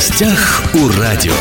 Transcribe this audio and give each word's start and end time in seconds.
гостях 0.00 0.62
у 0.72 0.88
радио. 0.98 1.34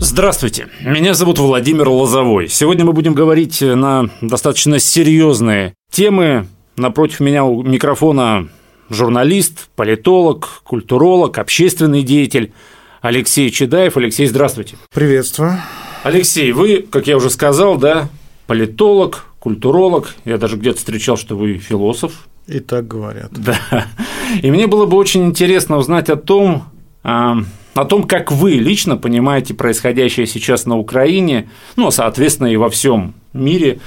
Здравствуйте, 0.00 0.66
меня 0.80 1.14
зовут 1.14 1.38
Владимир 1.38 1.88
Лозовой. 1.88 2.48
Сегодня 2.48 2.84
мы 2.84 2.92
будем 2.92 3.14
говорить 3.14 3.60
на 3.60 4.10
достаточно 4.20 4.80
серьезные 4.80 5.74
темы. 5.92 6.48
Напротив 6.76 7.20
меня 7.20 7.44
у 7.44 7.62
микрофона 7.62 8.48
журналист, 8.90 9.68
политолог, 9.76 10.62
культуролог, 10.64 11.38
общественный 11.38 12.02
деятель 12.02 12.52
Алексей 13.00 13.52
Чедаев. 13.52 13.96
Алексей, 13.96 14.26
здравствуйте. 14.26 14.74
Приветствую. 14.92 15.58
Алексей, 16.02 16.50
вы, 16.50 16.84
как 16.90 17.06
я 17.06 17.16
уже 17.16 17.30
сказал, 17.30 17.76
да, 17.76 18.08
политолог, 18.48 19.26
культуролог. 19.38 20.16
Я 20.24 20.38
даже 20.38 20.56
где-то 20.56 20.78
встречал, 20.78 21.16
что 21.16 21.36
вы 21.36 21.58
философ. 21.58 22.26
И 22.48 22.58
так 22.58 22.88
говорят. 22.88 23.30
Да. 23.30 23.86
И 24.42 24.50
мне 24.50 24.66
было 24.66 24.86
бы 24.86 24.96
очень 24.96 25.24
интересно 25.26 25.76
узнать 25.76 26.10
о 26.10 26.16
том, 26.16 26.64
о 27.02 27.84
том, 27.88 28.04
как 28.04 28.30
вы 28.30 28.52
лично 28.52 28.96
понимаете 28.96 29.54
происходящее 29.54 30.26
сейчас 30.26 30.66
на 30.66 30.78
Украине, 30.78 31.50
ну, 31.76 31.90
соответственно, 31.90 32.48
и 32.48 32.56
во 32.56 32.68
всем 32.70 33.14
мире, 33.32 33.80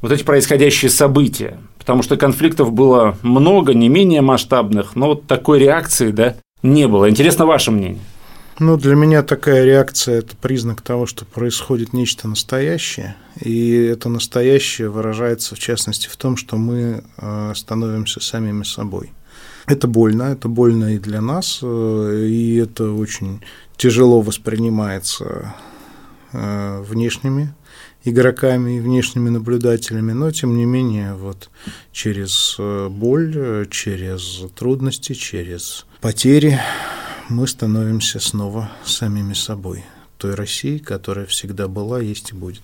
вот 0.00 0.12
эти 0.12 0.22
происходящие 0.22 0.90
события. 0.90 1.58
Потому 1.78 2.02
что 2.02 2.16
конфликтов 2.16 2.72
было 2.72 3.16
много, 3.22 3.74
не 3.74 3.88
менее 3.88 4.20
масштабных, 4.20 4.94
но 4.96 5.08
вот 5.08 5.26
такой 5.26 5.58
реакции, 5.58 6.10
да, 6.10 6.36
не 6.62 6.86
было. 6.86 7.08
Интересно 7.08 7.46
ваше 7.46 7.70
мнение. 7.70 8.02
Ну, 8.58 8.76
для 8.76 8.96
меня 8.96 9.22
такая 9.22 9.64
реакция– 9.64 10.18
это 10.18 10.36
признак 10.36 10.82
того, 10.82 11.06
что 11.06 11.24
происходит 11.24 11.92
нечто 11.92 12.26
настоящее, 12.26 13.14
и 13.40 13.72
это 13.72 14.08
настоящее 14.08 14.88
выражается, 14.88 15.54
в 15.54 15.60
частности, 15.60 16.08
в 16.08 16.16
том, 16.16 16.36
что 16.36 16.56
мы 16.56 17.04
э, 17.18 17.52
становимся 17.54 18.20
самими 18.20 18.64
собой. 18.64 19.12
Это 19.66 19.86
больно, 19.86 20.24
это 20.24 20.48
больно 20.48 20.94
и 20.94 20.98
для 20.98 21.20
нас, 21.20 21.60
э, 21.62 22.26
и 22.28 22.56
это 22.56 22.92
очень 22.92 23.42
тяжело 23.76 24.20
воспринимается 24.20 25.54
э, 26.32 26.82
внешними 26.82 27.54
игроками 28.04 28.78
и 28.78 28.80
внешними 28.80 29.28
наблюдателями, 29.28 30.12
но 30.12 30.30
тем 30.30 30.56
не 30.56 30.64
менее 30.64 31.14
вот 31.14 31.50
через 31.92 32.56
боль, 32.90 33.66
через 33.70 34.42
трудности, 34.54 35.12
через 35.12 35.84
потери 36.00 36.58
мы 37.28 37.46
становимся 37.46 38.20
снова 38.20 38.70
самими 38.84 39.34
собой, 39.34 39.84
той 40.16 40.34
России, 40.34 40.78
которая 40.78 41.26
всегда 41.26 41.68
была, 41.68 42.00
есть 42.00 42.30
и 42.30 42.34
будет. 42.34 42.62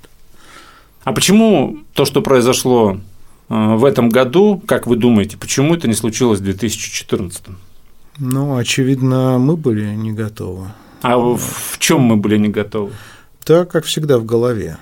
А 1.05 1.13
почему 1.13 1.81
то, 1.93 2.07
что 2.07 2.23
произошло 2.23 2.97
э, 2.97 2.99
в 3.49 3.85
этом 3.85 4.09
году, 4.09 4.63
как 4.67 4.87
вы 4.87 4.97
думаете, 4.97 5.37
почему 5.37 5.75
это 5.75 5.89
не 5.89 5.95
случилось 5.95 6.41
в 6.41 6.45
2014? 6.45 7.45
Ну, 8.19 8.57
очевидно, 8.57 9.39
мы 9.39 9.57
были 9.57 9.95
не 9.95 10.13
готовы. 10.13 10.69
А 11.03 11.19
в 11.19 11.79
чем 11.79 12.01
мы 12.01 12.17
были 12.17 12.39
не 12.39 12.49
готовы? 12.49 12.93
Так, 13.45 13.71
как 13.71 13.85
всегда, 13.85 14.19
в 14.19 14.25
голове 14.25 14.79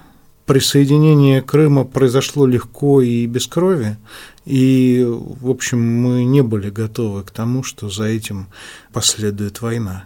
присоединение 0.46 1.40
Крыма 1.40 1.84
произошло 1.84 2.46
легко 2.46 3.00
и 3.00 3.26
без 3.26 3.46
крови, 3.46 3.96
и, 4.44 5.02
в 5.08 5.48
общем, 5.48 5.80
мы 5.80 6.24
не 6.24 6.42
были 6.42 6.70
готовы 6.70 7.22
к 7.22 7.30
тому, 7.30 7.62
что 7.62 7.88
за 7.88 8.04
этим 8.04 8.48
последует 8.92 9.60
война. 9.62 10.04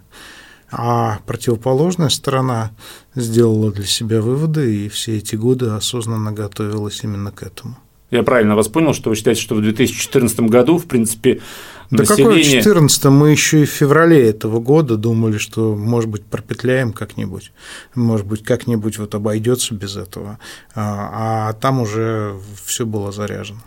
А 0.71 1.21
противоположная 1.27 2.09
сторона 2.09 2.73
сделала 3.15 3.71
для 3.71 3.87
себя 3.87 4.21
выводы 4.21 4.85
и 4.85 4.89
все 4.89 5.17
эти 5.17 5.37
годы 5.37 5.67
осознанно 5.71 6.33
готовилась 6.33 7.03
именно 7.03 7.31
к 7.31 7.43
этому. 7.43 7.77
Я 8.11 8.23
правильно 8.23 8.55
вас 8.55 8.69
понял, 8.69 8.95
что 8.95 9.11
вы 9.11 9.17
считаете, 9.17 9.41
что 9.41 9.57
в 9.57 9.63
2014 9.63 10.41
году, 10.41 10.79
в 10.79 10.87
принципе, 10.87 11.41
да 11.91 11.99
население... 11.99 12.45
какой 12.45 12.45
14 12.45 13.05
мы 13.07 13.31
еще 13.31 13.63
и 13.63 13.65
в 13.65 13.71
феврале 13.71 14.29
этого 14.29 14.61
года 14.61 14.97
думали, 14.97 15.39
что, 15.39 15.75
может 15.75 16.09
быть, 16.09 16.25
пропетляем 16.25 16.93
как-нибудь, 16.93 17.53
может 17.95 18.27
быть, 18.27 18.45
как-нибудь 18.45 18.99
вот 18.99 19.15
обойдется 19.15 19.75
без 19.75 19.97
этого, 19.97 20.39
а, 20.75 21.49
а 21.49 21.53
там 21.55 21.81
уже 21.81 22.37
все 22.65 22.87
было 22.87 23.11
заряжено. 23.11 23.61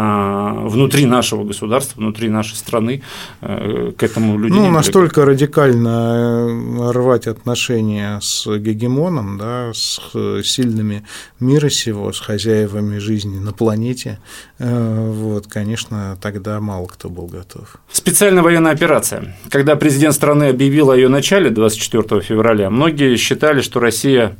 А, 0.00 0.52
внутри 0.52 1.06
нашего 1.06 1.42
государства, 1.42 1.98
внутри 1.98 2.28
нашей 2.28 2.54
страны 2.54 3.02
э, 3.40 3.90
к 3.96 4.00
этому 4.04 4.38
люди. 4.38 4.52
Ну, 4.52 4.70
настолько 4.70 5.22
были... 5.22 5.30
радикально 5.30 6.46
э, 6.48 6.90
рвать 6.92 7.26
отношения 7.26 8.20
с 8.22 8.46
гегемоном, 8.46 9.38
да, 9.38 9.72
с 9.74 9.98
сильными 10.44 11.04
мира 11.40 11.68
сего, 11.68 12.12
с 12.12 12.20
хозяевами 12.20 12.98
жизни 12.98 13.40
на 13.40 13.52
планете, 13.52 14.20
э, 14.60 15.10
вот, 15.10 15.48
конечно, 15.48 16.16
тогда 16.22 16.60
мало 16.60 16.86
кто 16.86 17.10
был 17.10 17.26
готов. 17.26 17.74
Специальная 17.90 18.44
военная 18.44 18.70
операция. 18.70 19.36
Когда 19.50 19.74
президент 19.74 20.14
страны 20.14 20.44
объявил 20.44 20.92
о 20.92 20.96
ее 20.96 21.08
начале 21.08 21.50
24 21.50 22.20
февраля, 22.20 22.70
многие 22.70 23.16
считали, 23.16 23.62
что 23.62 23.80
Россия 23.80 24.36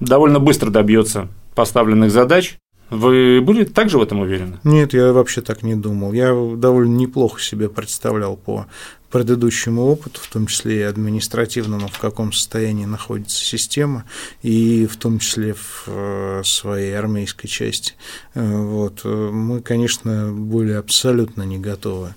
довольно 0.00 0.40
быстро 0.40 0.70
добьется 0.70 1.28
поставленных 1.54 2.10
задач, 2.10 2.56
вы 2.90 3.40
были 3.42 3.64
также 3.64 3.98
в 3.98 4.02
этом 4.02 4.20
уверены? 4.20 4.58
Нет, 4.64 4.94
я 4.94 5.12
вообще 5.12 5.42
так 5.42 5.62
не 5.62 5.74
думал. 5.74 6.12
Я 6.12 6.28
довольно 6.56 6.96
неплохо 6.96 7.40
себе 7.40 7.68
представлял 7.68 8.36
по 8.36 8.66
предыдущему 9.10 9.86
опыту, 9.86 10.20
в 10.22 10.28
том 10.28 10.46
числе 10.46 10.80
и 10.80 10.82
административному, 10.82 11.88
в 11.88 11.98
каком 11.98 12.32
состоянии 12.32 12.84
находится 12.84 13.42
система, 13.42 14.04
и 14.42 14.86
в 14.86 14.96
том 14.96 15.18
числе 15.18 15.54
в 15.54 15.84
э, 15.86 16.42
своей 16.44 16.96
армейской 16.96 17.48
части. 17.48 17.94
Э, 18.34 18.44
вот. 18.44 19.04
Мы, 19.04 19.60
конечно, 19.60 20.32
были 20.32 20.72
абсолютно 20.72 21.42
не 21.42 21.58
готовы 21.58 22.14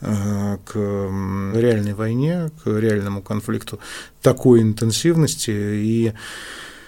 э, 0.00 0.58
к 0.64 0.74
реальной 0.74 1.94
войне, 1.94 2.50
к 2.62 2.68
реальному 2.68 3.22
конфликту 3.22 3.78
такой 4.22 4.62
интенсивности. 4.62 5.50
И 5.50 6.12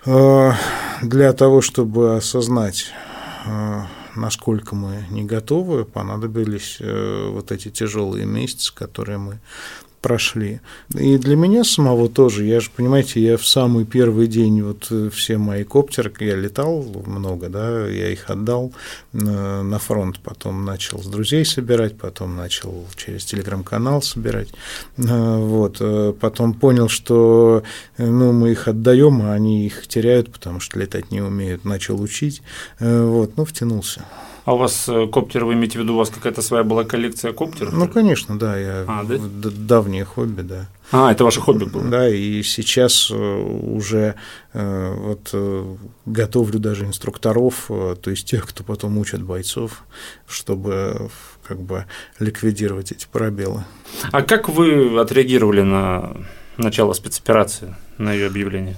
для 0.07 1.33
того, 1.35 1.61
чтобы 1.61 2.17
осознать 2.17 2.91
насколько 4.17 4.75
мы 4.75 5.06
не 5.11 5.25
готовы, 5.25 5.84
понадобились 5.84 6.77
э, 6.81 7.28
вот 7.31 7.53
эти 7.53 7.71
тяжелые 7.71 8.27
месяцы, 8.27 8.75
которые 8.75 9.19
мы 9.19 9.41
прошли. 10.00 10.61
И 10.94 11.19
для 11.19 11.37
меня 11.37 11.65
самого 11.65 12.09
тоже, 12.09 12.44
я 12.44 12.61
же, 12.61 12.71
понимаете, 12.75 13.21
я 13.21 13.37
в 13.37 13.47
самый 13.47 13.84
первый 13.84 14.27
день, 14.27 14.62
вот 14.62 14.88
э, 14.91 15.11
все 15.12 15.38
мои 15.38 15.65
коптеры, 15.65 16.12
я 16.21 16.37
летал 16.37 16.83
много, 17.06 17.49
да, 17.49 17.87
я 17.87 18.09
их 18.09 18.31
отдал 18.31 18.72
на 19.12 19.78
фронт, 19.78 20.21
потом 20.22 20.65
начал 20.65 21.03
с 21.03 21.06
друзей 21.06 21.44
собирать, 21.44 21.99
потом 21.99 22.37
начал 22.37 22.87
через 22.97 23.25
телеграм-канал 23.25 24.03
собирать, 24.03 24.49
вот, 24.97 25.81
потом 26.21 26.55
понял, 26.55 26.89
что, 26.89 27.62
ну, 27.99 28.33
мы 28.33 28.53
их 28.53 28.69
отдаем, 28.69 29.22
а 29.22 29.33
они 29.33 29.66
их 29.66 29.87
теряют, 29.87 30.33
потому 30.33 30.60
что 30.60 30.78
летать 30.78 31.10
не 31.10 31.21
умеют, 31.21 31.65
начал 31.65 32.00
учить, 32.00 32.43
вот, 32.78 33.37
ну, 33.37 33.44
втянулся. 33.44 34.05
А 34.45 34.55
у 34.55 34.56
вас 34.56 34.89
э, 34.89 35.06
коптер, 35.06 35.45
вы 35.45 35.55
имеете 35.55 35.78
в 35.78 35.83
виду, 35.83 35.95
у 35.95 35.97
вас 35.99 36.11
какая-то 36.11 36.43
своя 36.43 36.65
была 36.65 36.84
коллекция 36.84 37.33
коптеров? 37.33 37.73
Ну, 37.73 37.89
конечно, 37.89 38.39
да, 38.39 38.59
я 38.59 38.84
а, 38.87 39.05
да? 39.05 39.17
давнее 39.19 40.05
хобби, 40.05 40.43
да. 40.43 40.69
А, 40.93 41.12
это 41.12 41.25
ваше 41.25 41.41
хобби 41.41 41.65
было? 41.65 41.84
Да, 41.84 42.09
и 42.09 42.43
сейчас 42.43 43.11
э, 43.11 43.15
уже 43.15 44.15
э, 44.53 44.95
вот 44.97 45.34
готовлю 46.06 46.59
даже 46.59 46.84
инструкторов, 46.84 47.67
то 47.69 48.11
есть 48.11 48.28
тех, 48.28 48.47
кто 48.47 48.65
потом 48.65 48.99
учат 48.99 49.23
бойцов, 49.23 49.84
чтобы 50.27 51.11
как 51.47 51.61
бы 51.61 51.87
ликвидировать 52.19 52.93
эти 52.93 53.07
пробелы. 53.11 53.65
А 54.12 54.22
как 54.22 54.49
вы 54.49 54.99
отреагировали 54.99 55.62
на 55.62 56.17
начало 56.57 56.93
спецоперации, 56.93 57.75
на 57.99 58.12
ее 58.12 58.27
объявление? 58.27 58.77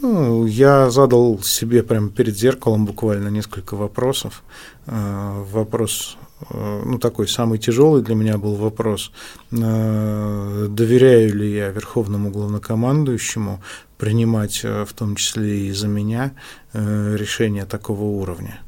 Ну, 0.00 0.46
я 0.46 0.90
задал 0.90 1.40
себе 1.42 1.82
прямо 1.82 2.08
перед 2.10 2.36
зеркалом 2.36 2.86
буквально 2.86 3.28
несколько 3.28 3.74
вопросов. 3.74 4.44
Э, 4.86 5.44
вопрос, 5.52 6.16
э, 6.50 6.82
ну, 6.84 6.98
такой 6.98 7.26
самый 7.26 7.58
тяжелый 7.58 8.02
для 8.02 8.14
меня 8.14 8.38
был 8.38 8.54
вопрос, 8.54 9.10
э, 9.50 10.66
доверяю 10.70 11.34
ли 11.34 11.52
я 11.52 11.70
Верховному 11.70 12.30
главнокомандующему 12.30 13.60
принимать, 13.96 14.62
в 14.62 14.92
том 14.94 15.16
числе 15.16 15.66
и 15.66 15.72
за 15.72 15.88
меня, 15.88 16.32
решения 16.72 17.66
такого 17.66 18.02
уровня. 18.02 18.60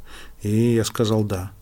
И 0.43 0.75
я 0.75 0.85
сказал 0.85 1.23
«да». 1.23 1.53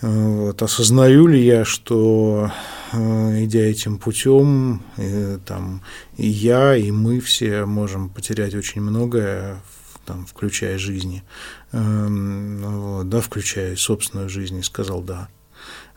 Вот. 0.00 0.62
Осознаю 0.62 1.26
ли 1.26 1.44
я, 1.44 1.64
что 1.64 2.52
э, 2.92 3.44
идя 3.44 3.60
этим 3.60 3.98
путем, 3.98 4.82
и, 4.96 5.38
там, 5.44 5.82
и 6.16 6.28
я, 6.28 6.76
и 6.76 6.90
мы 6.90 7.20
все 7.20 7.64
можем 7.64 8.08
потерять 8.08 8.54
очень 8.54 8.80
многое, 8.80 9.60
там, 10.06 10.24
включая 10.24 10.78
жизни, 10.78 11.24
эм, 11.72 12.60
вот, 12.62 13.08
да, 13.08 13.20
включая 13.20 13.76
собственную 13.76 14.28
жизнь, 14.28 14.58
и 14.58 14.62
сказал 14.62 15.02
да. 15.02 15.28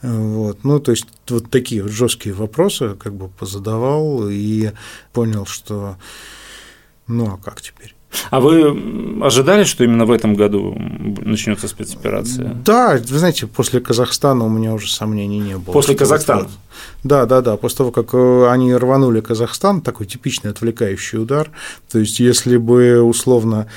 Вот. 0.01 0.63
Ну, 0.63 0.79
то 0.79 0.91
есть 0.91 1.05
вот 1.29 1.51
такие 1.51 1.83
вот 1.83 1.91
жесткие 1.91 2.33
вопросы 2.33 2.95
как 2.95 3.13
бы 3.13 3.29
позадавал 3.29 4.27
и 4.29 4.71
понял, 5.13 5.45
что 5.45 5.97
ну 7.07 7.33
а 7.33 7.37
как 7.37 7.61
теперь? 7.61 7.95
А 8.29 8.39
вы 8.39 9.21
ожидали, 9.21 9.63
что 9.63 9.83
именно 9.83 10.05
в 10.05 10.11
этом 10.11 10.35
году 10.35 10.75
начнется 10.77 11.67
спецоперация? 11.67 12.55
Да, 12.65 12.97
вы 12.97 13.19
знаете, 13.19 13.47
после 13.47 13.79
Казахстана 13.79 14.45
у 14.45 14.49
меня 14.49 14.73
уже 14.73 14.91
сомнений 14.91 15.39
не 15.39 15.57
было. 15.57 15.73
После 15.73 15.95
Казахстана? 15.95 16.49
Да, 17.03 17.25
да, 17.25 17.41
да. 17.41 17.57
После 17.57 17.77
того, 17.77 17.91
как 17.91 18.13
э, 18.13 18.47
они 18.49 18.73
рванули 18.73 19.21
Казахстан, 19.21 19.81
такой 19.81 20.05
типичный 20.05 20.51
отвлекающий 20.51 21.19
удар. 21.19 21.49
То 21.91 21.99
есть, 21.99 22.19
если 22.19 22.57
бы 22.57 23.01
условно 23.01 23.67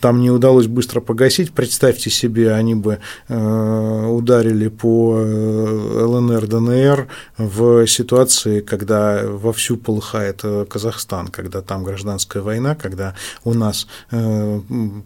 там 0.00 0.20
не 0.20 0.30
удалось 0.30 0.66
быстро 0.66 1.00
погасить. 1.00 1.52
Представьте 1.52 2.10
себе, 2.10 2.52
они 2.52 2.74
бы 2.74 2.98
э, 3.28 4.06
ударили 4.06 4.68
по 4.68 5.16
э, 5.18 6.04
ЛНР, 6.04 6.46
ДНР 6.46 7.08
в 7.36 7.86
ситуации, 7.86 8.60
когда 8.60 9.22
вовсю 9.24 9.76
полыхает 9.76 10.40
э, 10.44 10.64
Казахстан, 10.68 11.28
когда 11.28 11.60
там 11.60 11.84
гражданская 11.84 12.42
война, 12.42 12.74
когда 12.74 13.14
у 13.44 13.54
нас 13.54 13.86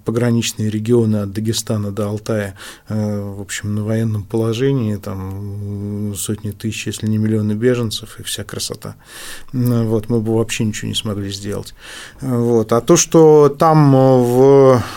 пограничные 0.05 0.71
регионы 0.71 1.17
от 1.17 1.33
Дагестана 1.33 1.91
до 1.91 2.09
Алтая, 2.09 2.55
в 2.89 3.41
общем, 3.41 3.75
на 3.75 3.85
военном 3.85 4.25
положении, 4.25 4.97
там 4.97 6.15
сотни 6.17 6.51
тысяч, 6.51 6.87
если 6.87 7.07
не 7.07 7.19
миллионы 7.19 7.53
беженцев 7.53 8.21
и 8.21 8.23
вся 8.23 8.45
красота. 8.45 8.97
Вот, 9.53 10.09
мы 10.09 10.21
бы 10.21 10.37
вообще 10.37 10.65
ничего 10.65 10.89
не 10.89 10.95
смогли 10.95 11.31
сделать. 11.31 11.75
Вот. 12.21 12.73
А 12.73 12.81
то, 12.81 12.97
что 12.97 13.49
там 13.49 13.93
в 13.93 14.44
og 14.45 14.94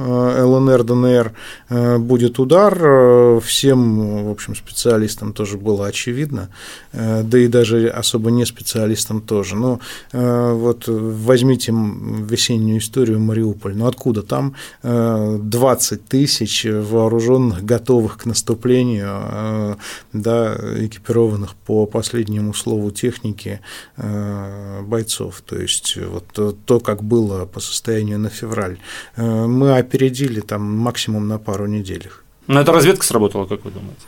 ЛНР, 0.00 0.84
ДНР 0.84 1.32
э, 1.68 1.98
будет 1.98 2.38
удар, 2.38 2.78
э, 2.80 3.40
всем, 3.44 4.24
в 4.26 4.30
общем, 4.30 4.54
специалистам 4.54 5.32
тоже 5.32 5.58
было 5.58 5.86
очевидно, 5.86 6.48
да 6.92 7.38
и 7.38 7.46
даже 7.48 7.88
особо 7.88 8.30
не 8.30 8.44
специалистам 8.44 9.20
тоже. 9.20 9.56
Но 9.56 9.80
вот 10.12 10.84
возьмите 10.86 11.72
весеннюю 11.72 12.78
историю 12.78 13.20
Мариуполь, 13.20 13.76
ну 13.76 13.86
откуда 13.86 14.22
там 14.22 14.54
20 14.82 16.04
тысяч 16.06 16.66
вооруженных, 16.66 17.64
готовых 17.64 18.18
к 18.18 18.26
наступлению, 18.26 19.76
да, 20.12 20.56
экипированных 20.78 21.54
по 21.54 21.86
последнему 21.86 22.54
слову 22.54 22.90
техники 22.90 23.60
бойцов, 23.96 25.42
то 25.46 25.56
есть 25.56 25.96
вот 25.96 26.56
то, 26.64 26.80
как 26.80 27.02
было 27.02 27.46
по 27.46 27.60
состоянию 27.60 28.18
на 28.18 28.28
февраль. 28.28 28.78
Мы 29.16 29.76
опередили 29.90 30.40
там 30.40 30.62
максимум 30.62 31.28
на 31.28 31.38
пару 31.38 31.66
недель. 31.66 32.10
Но 32.46 32.60
эта 32.60 32.72
разведка 32.72 33.04
сработала, 33.04 33.46
как 33.46 33.64
вы 33.64 33.70
думаете? 33.70 34.02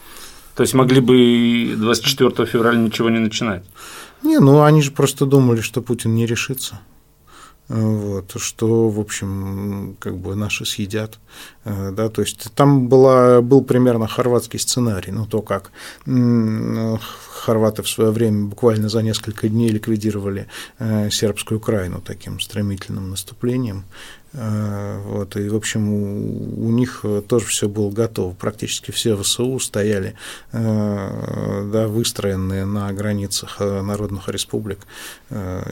То 0.55 0.62
есть 0.62 0.75
могли 0.75 1.00
бы 1.00 1.75
24 1.76 2.46
февраля 2.46 2.79
ничего 2.79 3.11
не 3.11 3.19
начинать? 3.19 3.64
Не, 4.23 4.38
ну 4.38 4.62
они 4.62 4.82
же 4.82 4.93
просто 4.93 5.26
думали, 5.26 5.61
что 5.61 5.82
Путин 5.82 6.14
не 6.14 6.26
решится. 6.26 6.81
Вот, 7.69 8.34
что, 8.37 8.88
в 8.88 9.00
общем, 9.00 9.96
как 9.99 10.19
бы 10.19 10.37
наши 10.37 10.64
съедят. 10.64 11.19
Да, 11.64 12.09
то 12.09 12.23
есть 12.23 12.53
там 12.55 12.88
была, 12.88 13.41
был 13.41 13.62
примерно 13.62 14.09
хорватский 14.09 14.59
сценарий, 14.59 15.12
ну 15.12 15.26
то, 15.26 15.43
как 15.43 15.70
хорваты 17.43 17.82
в 17.82 17.88
свое 17.88 18.11
время 18.11 18.47
буквально 18.47 18.88
за 18.88 19.03
несколько 19.03 19.49
дней 19.49 19.69
ликвидировали 19.69 20.47
э, 20.79 21.11
сербскую 21.11 21.59
Украину 21.59 22.00
таким 22.00 22.38
стремительным 22.38 23.11
наступлением. 23.11 23.85
Э, 24.32 25.00
вот, 25.05 25.37
и, 25.37 25.49
в 25.49 25.56
общем, 25.56 25.88
у, 25.93 26.69
у 26.69 26.70
них 26.70 27.05
тоже 27.26 27.47
все 27.47 27.69
было 27.69 27.91
готово. 27.91 28.32
Практически 28.35 28.93
все 28.93 29.17
ВСУ 29.17 29.58
стояли 29.58 30.15
э, 30.53 31.70
да, 31.73 31.88
выстроенные 31.88 32.65
на 32.65 32.93
границах 32.93 33.58
народных 33.58 34.29
республик. 34.29 34.79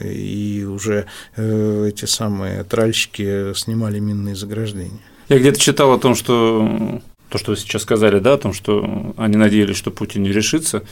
И 0.02 0.66
уже 0.68 1.06
эти 1.36 2.06
самые 2.06 2.64
тральщики 2.64 3.54
снимали 3.54 4.00
минные 4.00 4.34
заграждения. 4.34 5.00
Я 5.30 5.38
где-то 5.38 5.60
читал 5.60 5.92
о 5.92 5.98
том, 5.98 6.16
что 6.16 7.00
то, 7.28 7.38
что 7.38 7.52
вы 7.52 7.56
сейчас 7.56 7.82
сказали, 7.82 8.18
да, 8.18 8.32
о 8.32 8.38
том, 8.38 8.52
что 8.52 9.14
они 9.16 9.36
надеялись, 9.36 9.76
что 9.76 9.92
Путин 9.92 10.24
не 10.24 10.32
решится. 10.32 10.82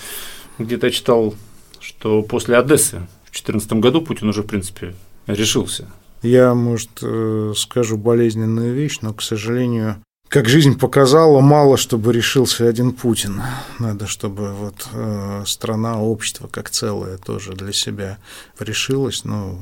Где-то 0.58 0.86
я 0.86 0.92
читал, 0.92 1.34
что 1.80 2.22
после 2.22 2.56
Одессы 2.56 2.98
в 3.24 3.32
2014 3.32 3.72
году 3.74 4.00
Путин 4.00 4.28
уже, 4.28 4.44
в 4.44 4.46
принципе, 4.46 4.94
решился. 5.26 5.88
Я, 6.22 6.54
может, 6.54 6.90
э, 7.02 7.52
скажу 7.56 7.96
болезненную 7.96 8.74
вещь, 8.74 8.98
но, 9.02 9.12
к 9.12 9.22
сожалению, 9.22 9.96
как 10.28 10.48
жизнь 10.48 10.78
показала, 10.78 11.40
мало 11.40 11.76
чтобы 11.76 12.12
решился 12.12 12.68
один 12.68 12.92
Путин. 12.92 13.42
Надо, 13.80 14.06
чтобы 14.06 14.52
вот 14.52 14.86
э, 14.92 15.42
страна, 15.46 16.00
общество 16.00 16.46
как 16.46 16.70
целое 16.70 17.18
тоже 17.18 17.54
для 17.54 17.72
себя 17.72 18.18
решилось, 18.60 19.24
ну, 19.24 19.58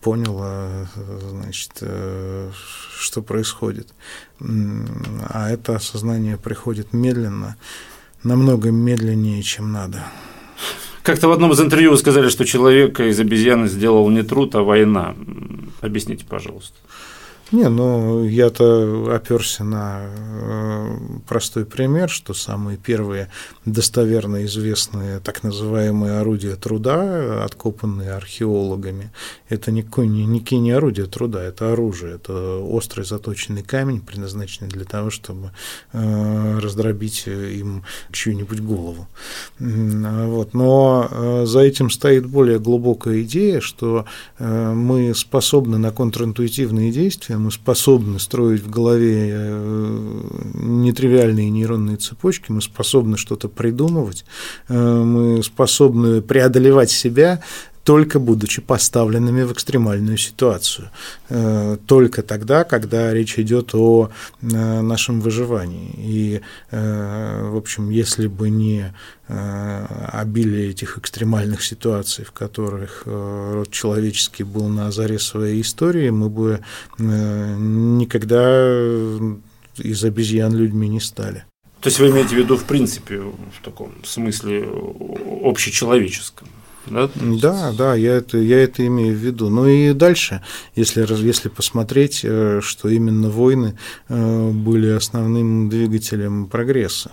поняла, 0.00 0.88
значит, 1.30 1.72
э, 1.80 2.50
что 2.98 3.22
происходит. 3.22 3.88
А 4.40 5.50
это 5.50 5.76
осознание 5.76 6.36
приходит 6.36 6.92
медленно 6.92 7.56
намного 8.22 8.70
медленнее, 8.70 9.42
чем 9.42 9.72
надо. 9.72 10.04
Как-то 11.02 11.28
в 11.28 11.32
одном 11.32 11.52
из 11.52 11.60
интервью 11.60 11.92
вы 11.92 11.96
сказали, 11.96 12.28
что 12.28 12.44
человек 12.44 13.00
из 13.00 13.18
обезьяны 13.18 13.68
сделал 13.68 14.08
не 14.10 14.22
труд, 14.22 14.54
а 14.54 14.62
война. 14.62 15.14
Объясните, 15.80 16.24
пожалуйста. 16.28 16.76
Не, 17.52 17.68
ну 17.68 18.24
я-то 18.24 19.12
оперся 19.12 19.64
на 19.64 20.02
э, 20.04 20.96
простой 21.26 21.64
пример, 21.64 22.08
что 22.08 22.32
самые 22.32 22.78
первые 22.78 23.28
достоверно 23.64 24.44
известные 24.44 25.18
так 25.18 25.42
называемые 25.42 26.20
орудия 26.20 26.54
труда, 26.54 27.44
откопанные 27.44 28.12
археологами, 28.12 29.10
это 29.48 29.72
никакое, 29.72 30.06
никакие 30.06 30.60
не 30.60 30.70
орудия 30.70 31.06
труда, 31.06 31.42
это 31.42 31.72
оружие, 31.72 32.14
это 32.14 32.58
острый 32.58 33.04
заточенный 33.04 33.64
камень, 33.64 34.00
предназначенный 34.00 34.70
для 34.70 34.84
того, 34.84 35.10
чтобы 35.10 35.50
э, 35.92 36.58
раздробить 36.60 37.26
им 37.26 37.82
чью-нибудь 38.12 38.60
голову. 38.60 39.08
Вот. 39.58 40.54
Но 40.54 41.08
э, 41.10 41.46
за 41.46 41.60
этим 41.60 41.90
стоит 41.90 42.26
более 42.26 42.60
глубокая 42.60 43.22
идея, 43.22 43.60
что 43.60 44.04
мы 44.38 45.14
способны 45.14 45.78
на 45.78 45.90
контринтуитивные 45.90 46.92
действия, 46.92 47.39
мы 47.40 47.50
способны 47.50 48.18
строить 48.18 48.62
в 48.62 48.70
голове 48.70 49.30
э, 49.32 50.20
нетривиальные 50.54 51.50
нейронные 51.50 51.96
цепочки, 51.96 52.52
мы 52.52 52.62
способны 52.62 53.16
что-то 53.16 53.48
придумывать, 53.48 54.24
э, 54.68 54.74
мы 54.74 55.42
способны 55.42 56.22
преодолевать 56.22 56.90
себя, 56.90 57.42
только 57.90 58.20
будучи 58.20 58.62
поставленными 58.62 59.42
в 59.42 59.52
экстремальную 59.52 60.16
ситуацию. 60.16 60.90
Э, 61.28 61.76
только 61.86 62.22
тогда, 62.22 62.62
когда 62.62 63.12
речь 63.12 63.36
идет 63.36 63.74
о 63.74 64.10
нашем 64.42 65.20
выживании. 65.20 65.90
И, 65.98 66.40
в 66.70 67.56
общем, 67.56 67.90
если 67.90 68.28
бы 68.28 68.48
не 68.48 68.94
обилие 69.26 70.70
этих 70.70 70.98
экстремальных 70.98 71.64
ситуаций, 71.64 72.24
в 72.24 72.30
которых 72.30 73.02
род 73.06 73.70
человеческий 73.72 74.44
был 74.44 74.68
на 74.68 74.92
заре 74.92 75.18
своей 75.18 75.60
истории, 75.62 76.10
мы 76.10 76.28
бы 76.28 76.60
никогда 76.98 78.40
из 79.78 80.04
обезьян 80.04 80.54
людьми 80.54 80.88
не 80.88 81.00
стали. 81.00 81.44
То 81.80 81.88
есть 81.88 81.98
вы 81.98 82.10
имеете 82.10 82.36
в 82.36 82.38
виду, 82.38 82.56
в 82.56 82.64
принципе, 82.64 83.18
в 83.18 83.64
таком 83.64 83.92
смысле 84.04 84.68
общечеловеческом? 85.42 86.48
Да, 86.86 87.10
да, 87.14 87.72
да 87.72 87.94
я, 87.94 88.14
это, 88.14 88.38
я 88.38 88.62
это 88.62 88.86
имею 88.86 89.14
в 89.14 89.18
виду. 89.18 89.48
Ну 89.48 89.66
и 89.66 89.92
дальше, 89.92 90.42
если, 90.74 91.06
если 91.24 91.48
посмотреть, 91.48 92.20
э, 92.24 92.60
что 92.62 92.88
именно 92.88 93.30
войны 93.30 93.78
э, 94.08 94.50
были 94.50 94.88
основным 94.88 95.68
двигателем 95.68 96.46
прогресса 96.46 97.12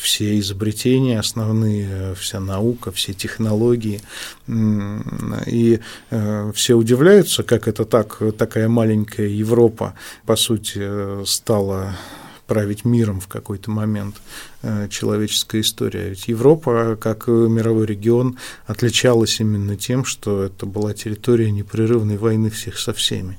все 0.00 0.38
изобретения 0.38 1.18
основные, 1.18 2.14
вся 2.14 2.38
наука, 2.38 2.92
все 2.92 3.14
технологии. 3.14 4.02
И 5.46 5.80
э, 6.10 6.52
все 6.54 6.74
удивляются, 6.74 7.42
как 7.42 7.68
это 7.68 7.86
так, 7.86 8.20
такая 8.36 8.68
маленькая 8.68 9.28
Европа, 9.28 9.94
по 10.26 10.36
сути, 10.36 11.24
стала 11.24 11.96
править 12.46 12.84
миром 12.84 13.20
в 13.20 13.28
какой-то 13.28 13.70
момент 13.70 14.16
э, 14.62 14.88
человеческая 14.88 15.60
история. 15.60 16.10
Ведь 16.10 16.28
Европа, 16.28 16.96
как 17.00 17.28
мировой 17.28 17.86
регион, 17.86 18.38
отличалась 18.66 19.40
именно 19.40 19.76
тем, 19.76 20.04
что 20.04 20.44
это 20.44 20.66
была 20.66 20.94
территория 20.94 21.50
непрерывной 21.50 22.16
войны 22.16 22.50
всех 22.50 22.78
со 22.78 22.92
всеми. 22.92 23.38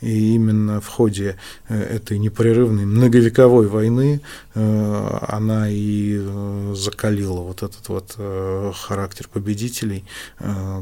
И 0.00 0.34
именно 0.34 0.80
в 0.80 0.88
ходе 0.88 1.36
э, 1.68 1.80
этой 1.80 2.18
непрерывной 2.18 2.84
многовековой 2.84 3.68
войны 3.68 4.20
э, 4.54 5.18
она 5.28 5.68
и 5.68 6.20
закалила 6.74 7.40
вот 7.40 7.62
этот 7.62 7.88
вот 7.88 8.16
характер 8.76 9.28
победителей, 9.32 10.04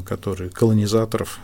которые 0.05 0.49
колонизаторов, 0.49 1.39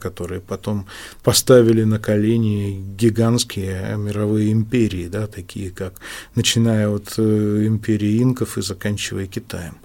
которые 0.00 0.40
потом 0.40 0.86
поставили 1.22 1.84
на 1.84 1.98
колени 1.98 2.82
гигантские 2.96 3.96
мировые 3.96 4.52
империи, 4.52 5.08
да, 5.08 5.26
такие 5.26 5.70
как, 5.70 5.94
начиная 6.34 6.88
от 6.88 7.14
э, 7.18 7.66
империи 7.66 8.22
инков 8.22 8.58
и 8.58 8.62
заканчивая 8.62 9.26
Китаем. 9.26 9.76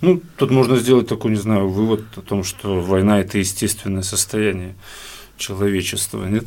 Ну, 0.00 0.22
тут 0.36 0.50
можно 0.50 0.76
сделать 0.76 1.08
такой, 1.08 1.32
не 1.32 1.36
знаю, 1.36 1.68
вывод 1.68 2.02
о 2.16 2.22
том, 2.22 2.44
что 2.44 2.80
война– 2.80 3.20
это 3.20 3.38
естественное 3.38 4.02
состояние 4.02 4.74
человечества, 5.36 6.24
нет? 6.26 6.46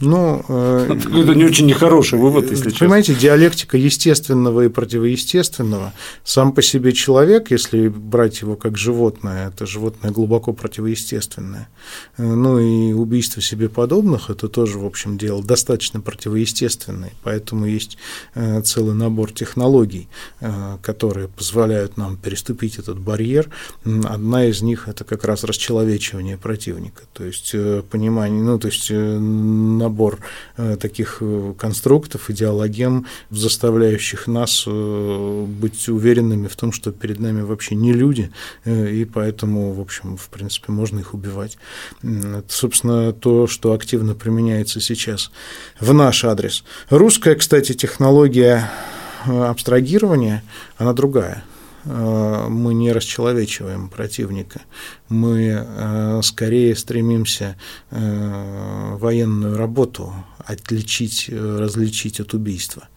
Ну, 0.00 0.44
э, 0.48 0.98
это 1.22 1.34
не 1.34 1.44
очень 1.44 1.66
нехороший 1.66 2.18
вывод, 2.18 2.50
если 2.50 2.70
честно. 2.70 2.86
Понимаете, 2.86 3.14
диалектика 3.14 3.76
естественного 3.76 4.66
и 4.66 4.68
противоестественного. 4.68 5.92
Сам 6.24 6.52
по 6.52 6.62
себе 6.62 6.92
человек, 6.92 7.50
если 7.50 7.88
брать 7.88 8.40
его 8.42 8.56
как 8.56 8.76
животное, 8.76 9.48
это 9.48 9.66
животное 9.66 10.10
глубоко 10.10 10.52
противоестественное. 10.52 11.68
Э, 12.18 12.22
ну 12.22 12.58
и 12.58 12.92
убийство 12.92 13.40
себе 13.40 13.68
подобных– 13.68 14.30
это 14.30 14.48
тоже, 14.48 14.78
в 14.78 14.84
общем, 14.84 15.16
дело 15.16 15.42
достаточно 15.42 16.00
противоестественное. 16.00 17.12
Поэтому 17.22 17.66
есть 17.66 17.96
э, 18.34 18.60
целый 18.62 18.94
набор 18.94 19.32
технологий, 19.32 20.08
которые 20.82 21.28
позволяют 21.28 21.96
нам 21.96 22.16
переступить 22.16 22.78
этот 22.78 22.98
барьер. 22.98 23.48
Одна 23.84 24.46
из 24.46 24.62
них– 24.62 24.88
это 24.88 25.04
как 25.04 25.24
раз 25.24 25.44
расчеловечивание 25.44 26.36
противника. 26.36 27.02
То 27.12 27.24
есть 27.24 27.54
понимание, 27.90 28.42
ну, 28.42 28.58
то 28.58 28.68
есть 28.68 28.90
набор 29.86 30.18
э, 30.56 30.76
таких 30.76 31.18
э, 31.20 31.54
конструктов, 31.58 32.30
идеологем, 32.30 33.06
заставляющих 33.30 34.26
нас 34.26 34.64
э, 34.66 35.44
быть 35.46 35.88
уверенными 35.88 36.48
в 36.48 36.56
том, 36.56 36.72
что 36.72 36.90
перед 36.90 37.20
нами 37.20 37.42
вообще 37.42 37.74
не 37.76 37.92
люди, 37.92 38.30
и 38.64 39.04
поэтому, 39.04 39.72
в 39.72 39.80
общем, 39.80 40.16
в 40.16 40.28
принципе, 40.28 40.72
можно 40.72 40.98
их 40.98 41.14
убивать. 41.14 41.58
Это, 42.02 42.44
собственно, 42.48 43.12
то, 43.12 43.46
что 43.46 43.72
активно 43.72 44.14
применяется 44.14 44.80
сейчас 44.80 45.30
в 45.80 45.92
наш 45.94 46.24
адрес. 46.24 46.64
Русская, 46.90 47.34
кстати, 47.36 47.72
технология 47.72 48.70
абстрагирования, 49.24 50.42
она 50.78 50.92
другая– 50.92 51.44
мы 51.86 52.74
не 52.74 52.92
расчеловечиваем 52.92 53.88
противника, 53.88 54.62
мы 55.08 55.64
э, 55.66 56.20
скорее 56.22 56.74
стремимся 56.74 57.56
э, 57.90 58.96
военную 58.96 59.56
работу 59.56 60.12
отличить, 60.38 61.28
различить 61.30 62.20
от 62.20 62.34
убийства. 62.34 62.88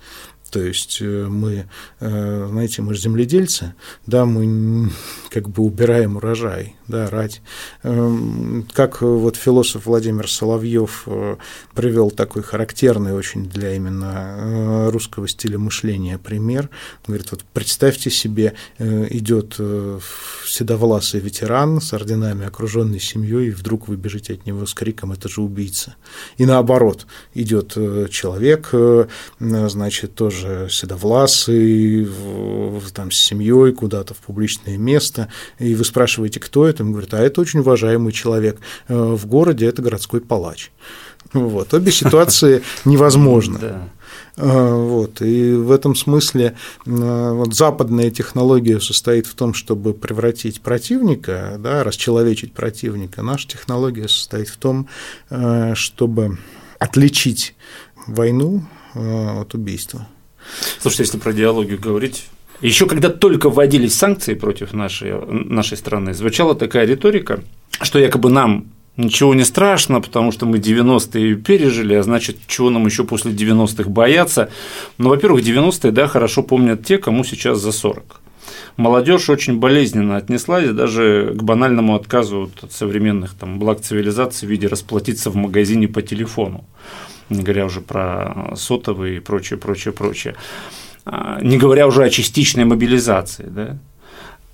То 0.50 0.62
есть 0.62 0.98
э, 1.02 1.28
мы, 1.28 1.68
э, 2.00 2.48
знаете, 2.50 2.82
мы 2.82 2.94
же 2.94 3.02
земледельцы, 3.02 3.74
да, 4.06 4.26
мы 4.26 4.90
как 5.30 5.50
бы 5.50 5.64
убираем 5.64 6.18
урожай, 6.18 6.76
да, 6.88 7.10
рать. 7.10 7.42
Эм, 7.84 8.68
как 8.74 9.02
вот 9.02 9.36
философ 9.36 9.86
Владимир 9.86 10.30
Соловьев 10.30 11.04
э, 11.06 11.36
привел 11.76 12.10
такой 12.10 12.42
характерный 12.42 13.14
очень 13.14 13.46
для 13.46 13.76
именно 13.76 14.90
русского 14.92 15.28
стиля 15.28 15.60
мышления 15.60 16.18
пример. 16.18 16.70
Говорит, 17.06 17.32
вот 17.32 17.44
представьте 17.54 18.10
себе, 18.10 18.54
идет 18.80 19.60
седовласый 20.46 21.20
ветеран 21.20 21.82
с 21.82 21.94
орденами, 21.94 22.46
окруженный 22.46 23.00
семьей, 23.00 23.48
и 23.48 23.52
вдруг 23.52 23.88
вы 23.88 23.96
бежите 23.96 24.34
от 24.34 24.46
него 24.46 24.66
с 24.66 24.74
криком 24.74 25.12
«это 25.12 25.30
же 25.30 25.42
убийца». 25.42 25.96
И 26.38 26.46
наоборот, 26.46 27.06
идет 27.34 27.74
человек, 28.10 28.72
значит, 29.40 30.16
тоже 30.16 30.39
тоже 30.40 30.70
седовласый, 30.70 32.08
там, 32.94 33.12
с 33.12 33.18
семьей 33.18 33.74
куда-то 33.74 34.14
в 34.14 34.18
публичное 34.18 34.78
место, 34.78 35.30
и 35.58 35.76
вы 35.76 35.84
спрашиваете, 35.84 36.40
кто 36.40 36.68
это, 36.68 36.84
он 36.84 36.92
говорит, 36.92 37.14
а 37.14 37.20
это 37.20 37.42
очень 37.42 37.60
уважаемый 37.60 38.12
человек, 38.12 38.60
э, 38.88 38.96
в 38.96 39.26
городе 39.26 39.66
это 39.66 39.82
городской 39.82 40.22
палач. 40.22 40.72
Вот. 41.34 41.74
Обе 41.74 41.92
ситуации 41.92 42.64
невозможны. 42.86 43.60
Э, 44.38 44.74
вот. 44.74 45.22
И 45.22 45.54
в 45.54 45.72
этом 45.72 45.96
смысле 45.96 46.56
э, 46.86 47.32
вот, 47.34 47.54
западная 47.54 48.10
технология 48.12 48.80
состоит 48.80 49.28
в 49.28 49.36
том, 49.36 49.54
чтобы 49.54 49.94
превратить 49.94 50.62
противника, 50.62 51.58
да, 51.60 51.84
расчеловечить 51.84 52.54
противника. 52.54 53.22
Наша 53.22 53.48
технология 53.48 54.08
состоит 54.08 54.50
в 54.50 54.58
том, 54.58 54.88
чтобы 55.74 56.38
отличить 56.80 57.56
войну 58.08 58.64
от 58.96 59.54
убийства. 59.54 60.08
Слушайте, 60.80 61.04
если 61.04 61.18
про 61.18 61.34
диалогию 61.34 61.80
говорить, 61.80 62.26
еще 62.62 62.88
когда 62.88 63.10
только 63.10 63.50
вводились 63.50 63.94
санкции 63.94 64.34
против 64.34 64.74
нашей, 64.74 65.14
нашей 65.28 65.78
страны, 65.78 66.14
звучала 66.14 66.56
такая 66.56 66.86
риторика, 66.86 67.42
что 67.82 68.00
якобы 68.00 68.30
нам 68.30 68.66
ничего 68.98 69.34
не 69.34 69.46
страшно, 69.46 70.02
потому 70.02 70.32
что 70.32 70.46
мы 70.46 70.58
90-е 70.58 71.36
пережили, 71.36 71.94
а 71.94 72.04
значит, 72.04 72.38
чего 72.48 72.70
нам 72.70 72.86
еще 72.86 73.06
после 73.06 73.32
90-х 73.32 73.90
бояться. 73.90 74.50
Ну, 74.98 75.10
во-первых, 75.10 75.44
90-е, 75.44 75.92
да, 75.92 76.08
хорошо 76.08 76.44
помнят 76.44 76.86
те, 76.86 76.98
кому 76.98 77.24
сейчас 77.24 77.60
за 77.60 77.72
40. 77.72 78.22
Молодежь 78.78 79.30
очень 79.30 79.60
болезненно 79.60 80.18
отнеслась 80.18 80.70
даже 80.70 81.34
к 81.36 81.44
банальному 81.44 81.96
отказу 81.96 82.52
от 82.62 82.72
современных 82.72 83.36
там, 83.36 83.60
благ 83.60 83.82
цивилизации 83.82 84.46
в 84.46 84.50
виде 84.50 84.68
расплатиться 84.68 85.30
в 85.30 85.36
магазине 85.36 85.88
по 85.88 86.02
телефону 86.02 86.66
не 87.30 87.44
говоря 87.44 87.66
уже 87.66 87.82
про 87.82 88.54
сотовые 88.56 89.18
и 89.18 89.20
прочее, 89.20 89.60
прочее, 89.60 89.94
прочее. 89.94 90.36
А, 91.06 91.40
не 91.42 91.58
говоря 91.58 91.88
уже 91.88 92.04
о 92.04 92.10
частичной 92.10 92.66
мобилизации, 92.66 93.46
да, 93.48 93.80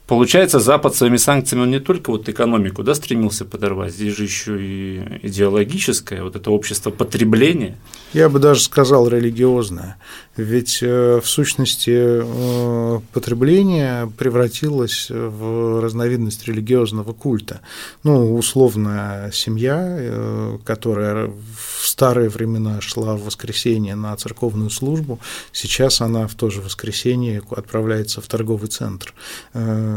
Получается, 0.07 0.59
Запад 0.59 0.95
своими 0.95 1.17
санкциями 1.17 1.63
он 1.63 1.71
не 1.71 1.79
только 1.79 2.11
вот 2.11 2.29
экономику 2.29 2.83
да, 2.83 2.93
стремился 2.93 3.43
подорвать, 3.43 3.93
здесь 3.93 4.15
же 4.15 4.23
еще 4.23 4.57
и 4.61 5.19
идеологическое, 5.23 6.23
вот 6.23 6.35
это 6.35 6.51
общество 6.51 6.91
потребления. 6.91 7.77
Я 8.13 8.29
бы 8.29 8.39
даже 8.39 8.61
сказал 8.61 9.07
религиозное. 9.07 9.97
Ведь 10.37 10.79
э, 10.81 11.21
в 11.23 11.27
сущности 11.27 11.91
э, 11.95 12.99
потребление 13.13 14.11
превратилось 14.17 15.07
в 15.09 15.81
разновидность 15.81 16.45
религиозного 16.45 17.13
культа. 17.13 17.61
Ну, 18.03 18.35
условная 18.35 19.31
семья, 19.31 19.79
э, 19.81 20.57
которая 20.65 21.27
в 21.27 21.87
старые 21.87 22.29
времена 22.29 22.79
шла 22.81 23.15
в 23.15 23.23
воскресенье 23.23 23.95
на 23.95 24.15
церковную 24.17 24.69
службу, 24.69 25.19
сейчас 25.51 26.01
она 26.01 26.27
в 26.27 26.35
то 26.35 26.49
же 26.49 26.61
воскресенье 26.61 27.41
отправляется 27.49 28.21
в 28.21 28.27
торговый 28.27 28.67
центр 28.67 29.13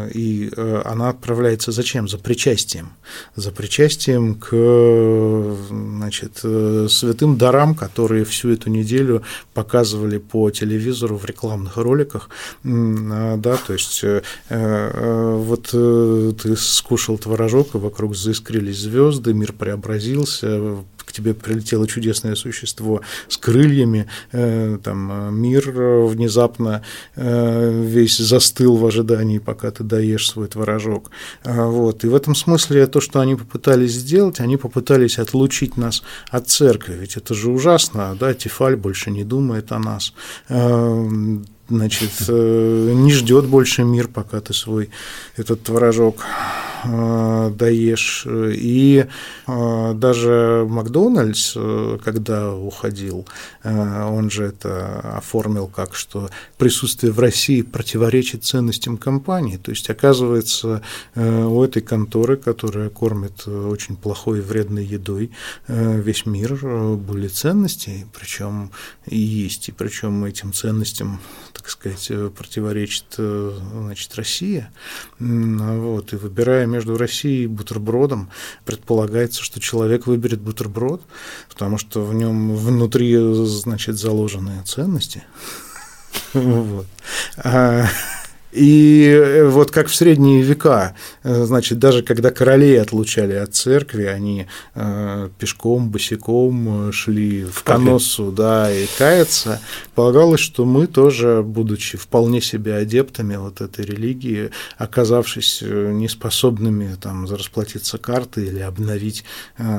и 0.07 0.51
э, 0.55 0.83
она 0.85 1.11
отправляется 1.11 1.73
зачем? 1.73 2.09
За 2.09 2.19
причастием. 2.19 2.91
За 3.37 3.51
причастием 3.51 4.35
к 4.35 4.49
значит, 5.69 6.41
э, 6.45 6.87
святым 6.91 7.37
дарам, 7.37 7.75
которые 7.75 8.25
всю 8.25 8.51
эту 8.51 8.71
неделю 8.71 9.23
показывали 9.55 10.19
по 10.19 10.51
телевизору 10.51 11.17
в 11.17 11.25
рекламных 11.25 11.77
роликах. 11.77 12.31
А, 12.65 13.37
да, 13.37 13.57
то 13.57 13.73
есть 13.73 14.05
э, 14.05 14.23
вот 14.49 15.69
ты 15.69 16.57
скушал 16.57 17.19
творожок, 17.19 17.75
и 17.75 17.79
вокруг 17.79 18.17
заискрились 18.17 18.79
звезды, 18.79 19.35
мир 19.35 19.53
преобразился, 19.53 20.85
к 21.09 21.13
тебе 21.13 21.33
прилетело 21.33 21.89
чудесное 21.89 22.35
существо 22.35 23.01
с 23.29 23.39
крыльями, 23.39 24.07
э, 24.33 24.79
там 24.83 25.11
э, 25.11 25.31
мир 25.31 25.71
внезапно 25.71 26.83
э, 27.17 27.83
весь 27.85 28.19
застыл 28.19 28.77
в 28.77 28.85
ожидании, 28.85 29.39
пока 29.39 29.71
ты 29.71 29.85
доешь 29.85 30.29
свой 30.29 30.49
творожок. 30.49 31.11
А, 31.45 31.67
вот. 31.67 32.05
И 32.05 32.09
в 32.09 32.15
этом 32.15 32.35
смысле 32.35 32.87
то, 32.87 33.01
что 33.01 33.21
они 33.21 33.37
попытались 33.37 33.93
сделать, 33.93 34.41
они 34.41 34.59
попытались 34.59 35.19
отлучить 35.19 35.79
нас 35.79 36.03
от 36.31 36.49
церкви, 36.49 36.95
ведь 37.01 37.17
это 37.17 37.35
же 37.35 37.51
ужасно, 37.51 38.15
да, 38.21 38.35
Тефаль 38.35 38.77
больше 38.77 39.11
не 39.11 39.25
думает 39.25 39.73
о 39.73 39.79
нас 39.79 40.13
значит, 41.69 42.29
не 42.29 43.13
ждет 43.13 43.47
больше 43.47 43.85
мир, 43.85 44.09
пока 44.09 44.41
ты 44.41 44.55
свой 44.55 44.91
этот 45.37 45.63
творожок 45.63 46.25
Э, 46.85 47.51
даешь. 47.55 48.27
И 48.29 49.07
э, 49.47 49.93
даже 49.95 50.67
Макдональдс, 50.69 51.55
э, 51.57 51.99
когда 52.05 52.55
уходил, 52.55 53.27
он 53.65 54.31
же 54.31 54.45
это 54.45 55.01
оформил 55.17 55.67
как, 55.67 55.95
что 55.95 56.31
присутствие 56.57 57.13
в 57.13 57.19
России 57.19 57.63
противоречит 57.63 58.45
ценностям 58.45 58.97
компании. 58.97 59.57
То 59.57 59.71
есть, 59.71 59.91
оказывается, 59.91 60.83
у 61.15 61.63
этой 61.63 61.83
конторы, 61.83 62.37
которая 62.37 62.89
кормит 62.89 63.47
очень 63.47 63.97
плохой 63.97 64.39
и 64.39 64.43
вредной 64.43 64.85
едой 64.85 65.31
весь 65.67 66.25
мир, 66.27 66.55
были 66.97 67.29
ценности, 67.29 68.07
причем 68.19 68.71
и 69.07 69.19
есть, 69.19 69.69
и 69.69 69.73
причем 69.73 70.25
этим 70.25 70.53
ценностям, 70.53 71.21
сказать, 71.71 72.11
противоречит 72.37 73.05
значит, 73.17 74.15
Россия. 74.15 74.73
Вот, 75.19 76.13
и 76.13 76.17
выбирая 76.17 76.67
между 76.67 76.97
Россией 76.97 77.45
и 77.45 77.47
бутербродом, 77.47 78.31
предполагается, 78.65 79.43
что 79.43 79.61
человек 79.61 80.07
выберет 80.07 80.41
бутерброд, 80.41 81.03
потому 81.49 81.79
что 81.79 82.05
в 82.05 82.15
нем 82.15 82.55
внутри, 82.55 83.17
значит, 83.47 83.97
заложенные 83.97 84.63
ценности. 84.63 85.25
Вот. 86.33 86.87
И 88.53 89.07
э, 89.11 89.47
вот 89.47 89.71
как 89.71 89.89
в 89.89 89.95
средние 89.95 90.43
века, 90.43 90.95
э, 91.23 91.45
значит, 91.45 91.79
даже 91.79 92.03
когда 92.03 92.31
королей 92.31 92.81
отлучали 92.81 93.35
от 93.35 93.55
церкви, 93.55 94.05
они 94.05 94.47
э, 94.75 95.29
пешком, 95.39 95.91
босиком 95.91 96.91
шли 96.93 97.45
в 97.45 97.63
коносу, 97.63 98.33
да, 98.33 98.73
и 98.73 98.87
каяться, 98.97 99.61
полагалось, 99.95 100.41
что 100.41 100.65
мы 100.65 100.87
тоже, 100.87 101.43
будучи 101.45 101.99
вполне 101.99 102.41
себе 102.41 102.77
адептами 102.77 103.37
вот 103.37 103.61
этой 103.61 103.85
религии, 103.85 104.51
оказавшись 104.79 105.63
неспособными 105.63 106.97
там 107.01 107.27
расплатиться 107.27 107.99
картой 107.99 108.47
или 108.47 108.61
обновить 108.61 109.25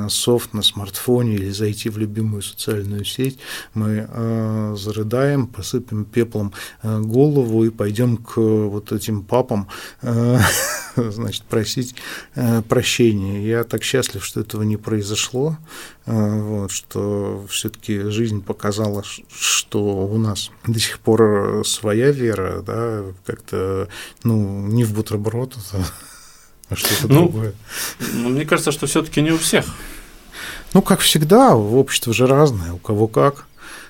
софт 0.09 0.53
на 0.53 0.61
смартфоне 0.61 1.35
или 1.35 1.49
зайти 1.49 1.89
в 1.89 1.97
любимую 1.97 2.43
социальную 2.43 3.05
сеть, 3.05 3.39
мы 3.73 4.07
зарыдаем, 4.77 5.47
посыпем 5.47 6.05
пеплом 6.05 6.53
голову 6.83 7.65
и 7.65 7.69
пойдем 7.69 8.17
к 8.17 8.37
вот 8.69 8.91
этим 8.91 9.23
папам, 9.23 9.67
э, 10.01 10.39
значит, 10.95 11.43
просить 11.43 11.95
э, 12.35 12.61
прощения. 12.61 13.45
Я 13.45 13.63
так 13.63 13.83
счастлив, 13.83 14.23
что 14.23 14.41
этого 14.41 14.63
не 14.63 14.77
произошло, 14.77 15.57
э, 16.05 16.41
вот, 16.41 16.71
что 16.71 17.45
все-таки 17.49 17.99
жизнь 18.09 18.41
показала, 18.41 19.03
что 19.29 20.07
у 20.07 20.17
нас 20.17 20.51
до 20.65 20.79
сих 20.79 20.99
пор 20.99 21.63
своя 21.65 22.11
вера, 22.11 22.61
да, 22.61 23.03
как-то, 23.25 23.89
ну, 24.23 24.67
не 24.67 24.83
в 24.83 24.93
бутерброд, 24.93 25.55
а 26.69 26.75
что-то 26.75 27.07
ну, 27.07 27.23
другое. 27.23 27.53
Ну, 28.13 28.29
мне 28.29 28.45
кажется, 28.45 28.71
что 28.71 28.87
все-таки 28.87 29.21
не 29.21 29.31
у 29.31 29.37
всех. 29.37 29.65
Ну, 30.73 30.81
как 30.81 30.99
всегда, 30.99 31.55
общество 31.55 32.13
же 32.13 32.27
разное, 32.27 32.73
у 32.73 32.77
кого 32.77 33.07
как. 33.07 33.47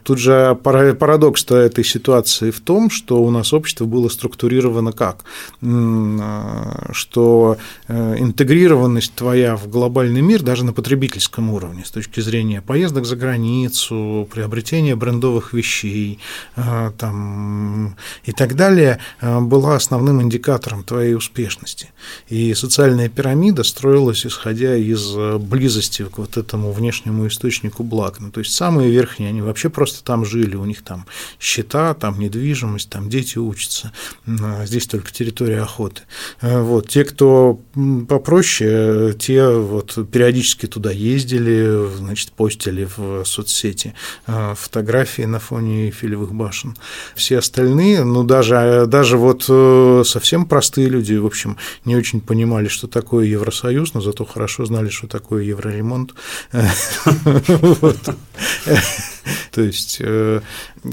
Тут 0.09 0.17
же 0.17 0.57
парадокс 0.63 1.45
этой 1.51 1.83
ситуации 1.83 2.49
в 2.49 2.61
том, 2.61 2.89
что 2.89 3.21
у 3.21 3.29
нас 3.29 3.53
общество 3.53 3.85
было 3.85 4.09
структурировано 4.09 4.91
как? 4.91 5.23
А, 5.61 6.89
что 6.93 7.57
э, 7.87 8.15
интегрированность 8.17 9.13
твоя 9.13 9.55
в 9.55 9.67
глобальный 9.69 10.21
мир 10.21 10.41
даже 10.41 10.65
на 10.65 10.73
потребительском 10.73 11.51
уровне, 11.51 11.83
с 11.85 11.91
точки 11.91 12.21
зрения 12.21 12.59
поездок 12.59 13.05
за 13.05 13.17
границу, 13.17 14.27
приобретения 14.33 14.95
брендовых 14.95 15.53
вещей 15.53 16.17
а, 16.55 16.91
там, 16.97 17.95
и 18.23 18.31
так 18.31 18.55
далее, 18.55 18.97
а, 19.21 19.41
была 19.41 19.75
основным 19.75 20.23
индикатором 20.23 20.83
твоей 20.83 21.13
успешности. 21.13 21.91
И 22.29 22.55
социальная 22.55 23.09
пирамида 23.09 23.63
строилась 23.63 24.25
исходя 24.25 24.75
из 24.75 25.13
близости 25.37 26.03
к 26.05 26.17
вот 26.17 26.35
этому 26.37 26.71
внешнему 26.71 27.27
источнику 27.27 27.83
благ. 27.83 28.19
Ну, 28.19 28.31
то 28.31 28.39
есть 28.39 28.53
самые 28.53 28.89
верхние, 28.89 29.29
они 29.29 29.43
вообще 29.43 29.69
просто 29.69 29.98
просто 29.99 30.03
там 30.03 30.25
жили, 30.25 30.55
у 30.55 30.65
них 30.65 30.83
там 30.83 31.05
счета, 31.39 31.93
там 31.93 32.19
недвижимость, 32.19 32.89
там 32.89 33.09
дети 33.09 33.37
учатся, 33.37 33.91
а 34.27 34.65
здесь 34.65 34.87
только 34.87 35.11
территория 35.11 35.61
охоты. 35.61 36.01
Э, 36.41 36.61
вот. 36.61 36.89
Те, 36.89 37.03
кто 37.03 37.59
попроще, 38.07 39.13
те 39.19 39.49
вот 39.49 39.97
периодически 40.11 40.67
туда 40.67 40.91
ездили, 40.91 41.87
значит, 41.97 42.31
постили 42.31 42.87
в 42.97 43.23
соцсети 43.25 43.93
э, 44.27 44.53
фотографии 44.55 45.25
на 45.25 45.39
фоне 45.39 45.85
Эйфелевых 45.85 46.33
башен. 46.33 46.75
Все 47.15 47.37
остальные, 47.37 48.03
ну, 48.03 48.23
даже, 48.23 48.85
даже 48.87 49.17
вот 49.17 49.45
э, 49.49 50.03
совсем 50.05 50.45
простые 50.45 50.89
люди, 50.89 51.15
в 51.15 51.25
общем, 51.25 51.57
не 51.85 51.95
очень 51.95 52.21
понимали, 52.21 52.67
что 52.67 52.87
такое 52.87 53.25
Евросоюз, 53.25 53.93
но 53.93 54.01
зато 54.01 54.25
хорошо 54.25 54.65
знали, 54.65 54.89
что 54.89 55.07
такое 55.07 55.43
евроремонт. 55.43 56.13
То 59.51 59.61
есть 59.61 59.97
э, 59.99 60.41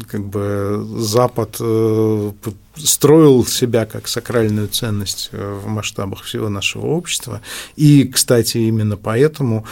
как 0.09 0.25
бы 0.25 0.85
Запад 0.99 1.57
э, 1.61 2.33
строил 2.77 3.47
себя 3.47 3.87
как 3.87 4.09
сакральную 4.09 4.69
ценность 4.69 5.31
э, 5.33 5.61
в 5.63 5.67
масштабах 5.67 6.23
всего 6.23 6.49
нашего 6.49 6.87
общества. 6.87 7.41
И, 7.77 8.05
кстати, 8.05 8.59
именно 8.59 8.97
поэтому 8.97 9.67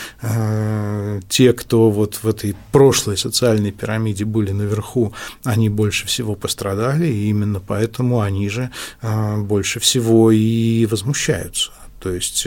те, 1.28 1.52
кто 1.52 1.90
вот 1.90 2.16
в 2.22 2.28
этой 2.28 2.56
прошлой 2.72 3.16
социальной 3.16 3.72
пирамиде 3.72 4.24
были 4.24 4.52
наверху, 4.52 5.12
они 5.44 5.68
больше 5.68 6.06
всего 6.06 6.34
пострадали, 6.34 7.06
и 7.06 7.28
именно 7.28 7.60
поэтому 7.60 8.20
они 8.20 8.48
же 8.48 8.70
больше 9.02 9.80
всего 9.80 10.30
и 10.30 10.86
возмущаются. 10.86 11.72
То 12.00 12.12
есть 12.12 12.46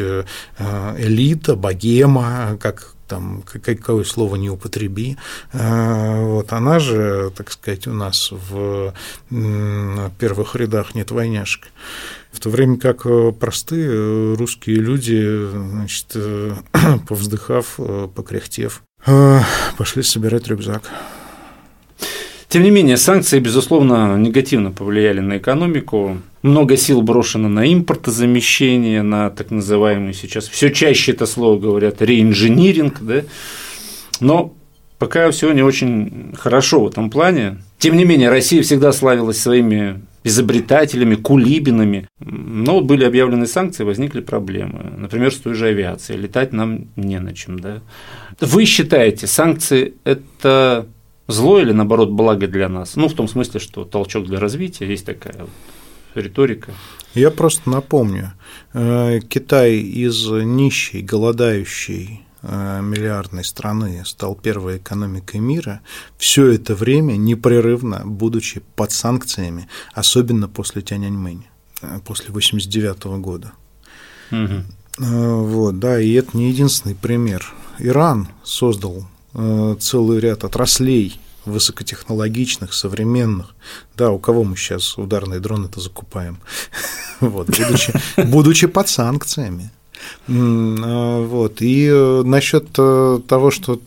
элита, 0.98 1.56
богема, 1.56 2.58
как 2.60 2.97
там 3.08 3.44
какое 3.44 4.04
слово 4.04 4.36
не 4.36 4.50
употреби. 4.50 5.18
А, 5.54 6.22
вот 6.22 6.54
она 6.54 6.80
же, 6.80 7.32
так 7.36 7.52
сказать, 7.52 7.88
у 7.88 7.94
нас 7.94 8.32
в 8.32 8.94
первых 10.20 10.56
рядах 10.56 10.96
нет 10.96 11.12
войняшек. 11.12 11.68
В 12.38 12.40
то 12.40 12.52
время 12.52 12.78
как 12.78 13.06
э, 13.06 13.32
простые 13.32 13.90
э, 13.90 14.36
русские 14.38 14.76
люди, 14.76 15.50
значит, 15.50 16.06
э, 16.14 16.54
повздыхав, 17.08 17.80
покряхтев, 18.14 18.84
пошли 19.78 20.04
собирать 20.04 20.48
рюкзак. 20.48 20.84
Тем 22.48 22.64
не 22.64 22.70
менее, 22.70 22.98
санкции, 22.98 23.40
безусловно, 23.40 24.18
негативно 24.18 24.72
повлияли 24.72 25.20
на 25.20 25.38
экономику. 25.38 26.22
Много 26.48 26.78
сил 26.78 27.02
брошено 27.02 27.50
на 27.50 27.72
импортозамещение, 27.74 29.02
на 29.02 29.30
так 29.30 29.52
называемый 29.52 30.14
сейчас, 30.14 30.48
все 30.48 30.72
чаще 30.72 31.12
это 31.12 31.26
слово 31.26 31.60
говорят, 31.60 32.02
реинжиниринг, 32.02 33.02
да? 33.02 33.24
но 34.22 34.54
пока 34.98 35.30
все 35.32 35.52
не 35.52 35.62
очень 35.62 36.34
хорошо 36.38 36.80
в 36.80 36.88
этом 36.88 37.10
плане. 37.10 37.58
Тем 37.80 37.98
не 37.98 38.06
менее, 38.06 38.30
Россия 38.30 38.64
всегда 38.64 38.94
славилась 38.94 39.42
своими 39.42 40.02
изобретателями, 40.24 41.16
кулибинами. 41.16 42.08
Но 42.22 42.76
вот 42.76 42.86
были 42.86 43.04
объявлены 43.04 43.46
санкции, 43.46 43.84
возникли 43.84 44.22
проблемы. 44.22 44.94
Например, 44.98 45.34
с 45.34 45.38
той 45.38 45.54
же 45.54 45.68
авиацией. 45.68 46.18
Летать 46.18 46.54
нам 46.54 46.88
не 46.96 47.20
на 47.20 47.34
чем. 47.34 47.60
Да? 47.60 47.82
Вы 48.40 48.64
считаете, 48.64 49.28
санкции– 49.28 49.96
это 50.06 50.88
зло 51.28 51.60
или 51.60 51.74
наоборот 51.74 52.10
благо 52.10 52.48
для 52.48 52.70
нас? 52.70 52.96
Ну, 52.96 53.10
в 53.10 53.14
том 53.14 53.28
смысле, 53.28 53.60
что 53.60 53.84
толчок 53.84 54.28
для 54.28 54.40
развития, 54.40 54.88
есть 54.88 55.06
такая 55.06 55.36
вот 55.40 55.50
риторика. 56.16 56.74
Я 57.14 57.32
просто 57.32 57.70
напомню, 57.70 58.34
э, 58.74 59.20
Китай 59.28 59.78
из 59.78 60.28
нищей, 60.28 61.02
голодающей 61.02 62.22
э, 62.42 62.82
миллиардной 62.82 63.44
страны 63.44 64.04
стал 64.06 64.36
первой 64.36 64.78
экономикой 64.78 65.40
мира, 65.40 65.82
все 66.18 66.52
это 66.52 66.76
время 66.76 67.14
непрерывно, 67.14 68.04
будучи 68.06 68.62
под 68.76 68.92
санкциями, 68.92 69.68
особенно 69.94 70.48
после 70.48 70.82
Тяньаньмэнь, 70.82 71.48
э, 71.82 72.00
после 72.06 72.32
89 72.32 73.20
года. 73.20 73.54
Угу. 74.32 74.64
Вот, 75.00 75.80
да, 75.80 76.00
и 76.00 76.12
это 76.14 76.36
не 76.36 76.50
единственный 76.50 76.96
пример. 76.96 77.54
Иран 77.80 78.28
создал 78.44 79.08
целый 79.80 80.20
ряд 80.20 80.44
отраслей 80.44 81.20
высокотехнологичных, 81.48 82.74
современных. 82.74 83.56
Да, 83.96 84.12
у 84.12 84.20
кого 84.20 84.44
мы 84.44 84.56
сейчас 84.56 84.98
ударные 84.98 85.40
дроны-то 85.40 85.80
закупаем? 85.80 86.40
Вот, 87.20 87.48
будучи, 87.48 87.94
будучи 88.16 88.68
под 88.68 88.90
санкциями. 88.90 89.72
А, 90.28 91.26
вот. 91.26 91.62
И 91.62 91.88
э, 91.92 92.22
насчет 92.24 92.68
э, 92.78 93.20
того, 93.28 93.50
что 93.50 93.82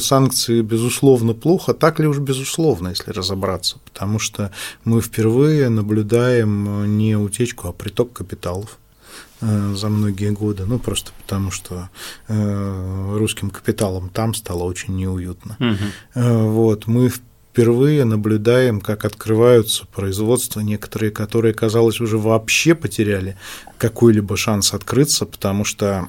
санкции, 0.00 0.60
безусловно, 0.60 1.34
плохо, 1.34 1.72
так 1.72 2.00
ли 2.00 2.08
уж 2.08 2.18
безусловно, 2.18 2.88
если 2.88 3.12
разобраться, 3.12 3.76
потому 3.84 4.18
что 4.18 4.50
мы 4.84 5.00
впервые 5.00 5.68
наблюдаем 5.68 6.96
не 6.98 7.16
утечку, 7.16 7.68
а 7.68 7.72
приток 7.72 8.12
капиталов 8.12 8.78
Э, 8.83 8.83
за 9.74 9.88
многие 9.88 10.30
годы, 10.30 10.64
ну 10.66 10.78
просто 10.78 11.12
потому 11.22 11.50
что 11.50 11.90
э, 12.28 13.16
русским 13.16 13.50
капиталом 13.50 14.08
там 14.08 14.34
стало 14.34 14.64
очень 14.64 14.96
неуютно. 14.96 15.56
Угу. 15.60 16.50
Вот 16.50 16.86
мы 16.86 17.10
впервые 17.54 18.04
наблюдаем, 18.04 18.80
как 18.80 19.04
открываются 19.04 19.86
производства 19.86 20.60
некоторые, 20.60 21.12
которые, 21.12 21.54
казалось, 21.54 22.00
уже 22.00 22.18
вообще 22.18 22.74
потеряли 22.74 23.36
какой-либо 23.78 24.36
шанс 24.36 24.74
открыться, 24.74 25.24
потому 25.24 25.64
что 25.64 26.08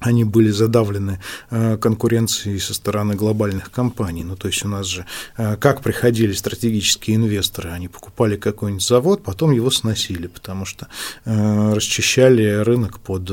они 0.00 0.24
были 0.24 0.50
задавлены 0.50 1.20
э, 1.50 1.76
конкуренцией 1.76 2.58
со 2.58 2.74
стороны 2.74 3.14
глобальных 3.14 3.70
компаний. 3.70 4.24
Ну, 4.24 4.34
то 4.34 4.48
есть 4.48 4.64
у 4.64 4.68
нас 4.68 4.86
же 4.86 5.04
э, 5.36 5.56
как 5.56 5.82
приходили 5.82 6.32
стратегические 6.32 7.16
инвесторы, 7.16 7.70
они 7.70 7.88
покупали 7.88 8.36
какой-нибудь 8.36 8.82
завод, 8.82 9.22
потом 9.22 9.52
его 9.52 9.70
сносили, 9.70 10.26
потому 10.26 10.64
что 10.64 10.88
э, 11.24 11.74
расчищали 11.74 12.62
рынок 12.62 12.98
под 12.98 13.30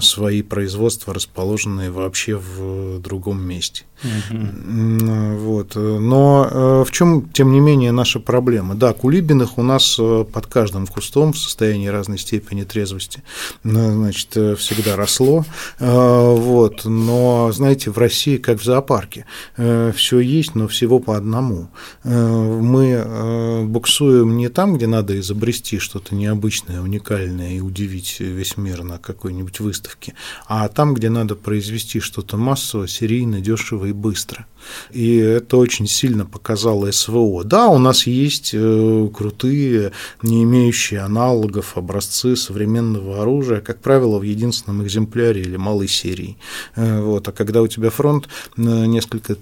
свои 0.00 0.42
производства, 0.42 1.12
расположенные 1.12 1.90
вообще 1.90 2.36
в 2.36 3.00
другом 3.00 3.42
месте. 3.42 3.84
Угу. 4.02 5.36
Вот. 5.36 5.74
Но 5.74 6.84
в 6.86 6.92
чем, 6.92 7.28
тем 7.30 7.52
не 7.52 7.60
менее, 7.60 7.92
наша 7.92 8.20
проблема? 8.20 8.74
Да, 8.74 8.92
кулибиных 8.92 9.58
у 9.58 9.62
нас 9.62 9.96
под 9.96 10.46
каждым 10.46 10.86
кустом 10.86 11.32
в 11.32 11.38
состоянии 11.38 11.88
разной 11.88 12.18
степени 12.18 12.64
трезвости 12.64 13.22
значит, 13.64 14.30
всегда 14.58 14.96
росло. 14.96 15.44
Вот, 15.78 16.84
но, 16.84 17.50
знаете, 17.52 17.90
в 17.90 17.98
России 17.98 18.36
как 18.36 18.60
в 18.60 18.64
зоопарке, 18.64 19.26
все 19.56 20.20
есть, 20.20 20.54
но 20.54 20.68
всего 20.68 20.98
по 20.98 21.16
одному. 21.16 21.68
Мы 22.04 23.64
буксуем 23.66 24.36
не 24.36 24.48
там, 24.48 24.76
где 24.76 24.86
надо 24.86 25.18
изобрести 25.18 25.78
что-то 25.78 26.14
необычное, 26.14 26.80
уникальное 26.80 27.52
и 27.52 27.60
удивить 27.60 28.20
весь 28.20 28.56
мир 28.56 28.82
на 28.82 28.98
какой-нибудь 28.98 29.60
выставке, 29.60 30.14
а 30.46 30.68
там, 30.68 30.94
где 30.94 31.10
надо 31.10 31.34
произвести 31.34 32.00
что-то 32.00 32.36
массово, 32.36 32.88
серийно, 32.88 33.40
дешево 33.40 33.86
и 33.86 33.92
быстро. 33.92 34.46
И 34.90 35.16
это 35.16 35.56
очень 35.56 35.86
сильно 35.86 36.24
показало 36.26 36.90
СВО. 36.90 37.44
Да, 37.44 37.68
у 37.68 37.78
нас 37.78 38.06
есть 38.06 38.50
э, 38.54 39.08
крутые, 39.14 39.92
не 40.22 40.42
имеющие 40.44 41.00
аналогов 41.00 41.76
образцы 41.76 42.36
современного 42.36 43.22
оружия, 43.22 43.60
как 43.60 43.80
правило, 43.80 44.18
в 44.18 44.22
единственном 44.22 44.82
экземпляре 44.84 45.42
или 45.42 45.56
малой 45.56 45.88
серии. 45.88 46.36
Э, 46.74 47.00
вот. 47.00 47.28
А 47.28 47.32
когда 47.32 47.62
у 47.62 47.66
тебя 47.66 47.90
фронт 47.90 48.28
э, 48.56 48.60
несколько 48.60 49.34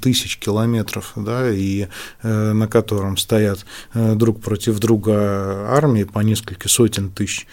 тысяч 0.00 0.38
километров, 0.38 1.12
да, 1.16 1.50
и 1.50 1.88
на 2.22 2.68
котором 2.68 3.16
стоят 3.16 3.64
друг 3.94 4.40
против 4.40 4.78
друга 4.78 5.66
армии 5.70 6.04
по 6.04 6.20
несколько 6.20 6.68
сотен 6.68 7.10
тысяч 7.10 7.46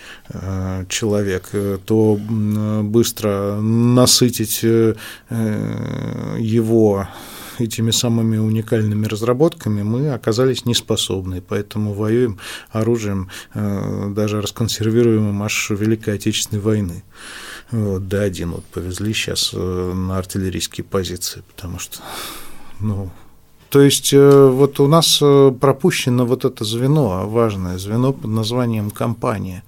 человек, 0.87 1.49
то 1.85 2.19
быстро 2.83 3.59
насытить 3.61 4.63
его 5.31 7.00
этими 7.59 7.91
самыми 7.91 8.37
уникальными 8.37 9.05
разработками 9.07 9.83
мы 9.83 10.09
оказались 10.11 10.65
неспособны, 10.65 11.41
поэтому 11.41 11.93
воюем 11.93 12.39
оружием, 12.69 13.29
э, 13.53 14.11
даже 14.15 14.41
расконсервируемым 14.41 15.43
аж 15.43 15.69
Великой 15.69 16.15
Отечественной 16.15 16.61
войны. 16.61 17.03
Вот, 17.71 18.07
Д-1 18.07 18.51
вот 18.51 18.65
повезли 18.65 19.13
сейчас 19.13 19.51
э, 19.53 19.93
на 19.93 20.17
артиллерийские 20.17 20.83
позиции, 20.83 21.43
потому 21.53 21.79
что, 21.79 21.99
ну, 22.79 23.09
то 23.69 23.81
есть 23.81 24.11
э, 24.13 24.47
вот 24.47 24.79
у 24.79 24.87
нас 24.87 25.19
пропущено 25.59 26.25
вот 26.25 26.45
это 26.45 26.65
звено, 26.65 27.29
важное 27.29 27.77
звено 27.77 28.11
под 28.11 28.31
названием 28.31 28.91
компания 28.91 29.63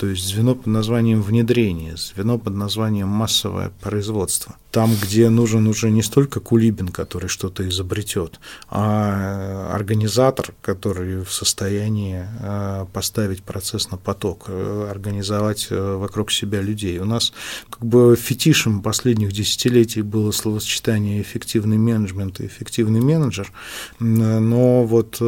то 0.00 0.06
есть 0.06 0.26
звено 0.26 0.54
под 0.54 0.68
названием 0.68 1.20
внедрение, 1.20 1.94
звено 1.98 2.38
под 2.38 2.54
названием 2.54 3.08
массовое 3.08 3.70
производство. 3.82 4.56
Там, 4.70 4.96
где 4.96 5.28
нужен 5.28 5.66
уже 5.66 5.90
не 5.90 6.02
столько 6.02 6.40
Кулибин, 6.40 6.88
который 6.88 7.28
что-то 7.28 7.68
изобретет, 7.68 8.40
а 8.70 9.70
организатор, 9.74 10.54
который 10.62 11.22
в 11.22 11.30
состоянии 11.30 12.24
э, 12.40 12.86
поставить 12.94 13.42
процесс 13.42 13.90
на 13.90 13.98
поток, 13.98 14.44
э, 14.48 14.88
организовать 14.90 15.66
э, 15.68 15.96
вокруг 15.96 16.32
себя 16.32 16.62
людей. 16.62 16.98
У 16.98 17.04
нас 17.04 17.34
как 17.68 17.84
бы 17.84 18.16
фетишем 18.16 18.80
последних 18.80 19.32
десятилетий 19.32 20.00
было 20.00 20.30
словосочетание 20.30 21.20
эффективный 21.20 21.76
менеджмент 21.76 22.40
и 22.40 22.46
эффективный 22.46 23.02
менеджер, 23.02 23.52
но 23.98 24.84
вот 24.84 25.20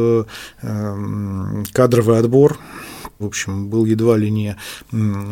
кадровый 1.73 2.17
отбор 2.17 2.57
в 3.23 3.25
общем, 3.25 3.69
был 3.69 3.85
едва 3.85 4.17
ли 4.17 4.29
не 4.29 4.55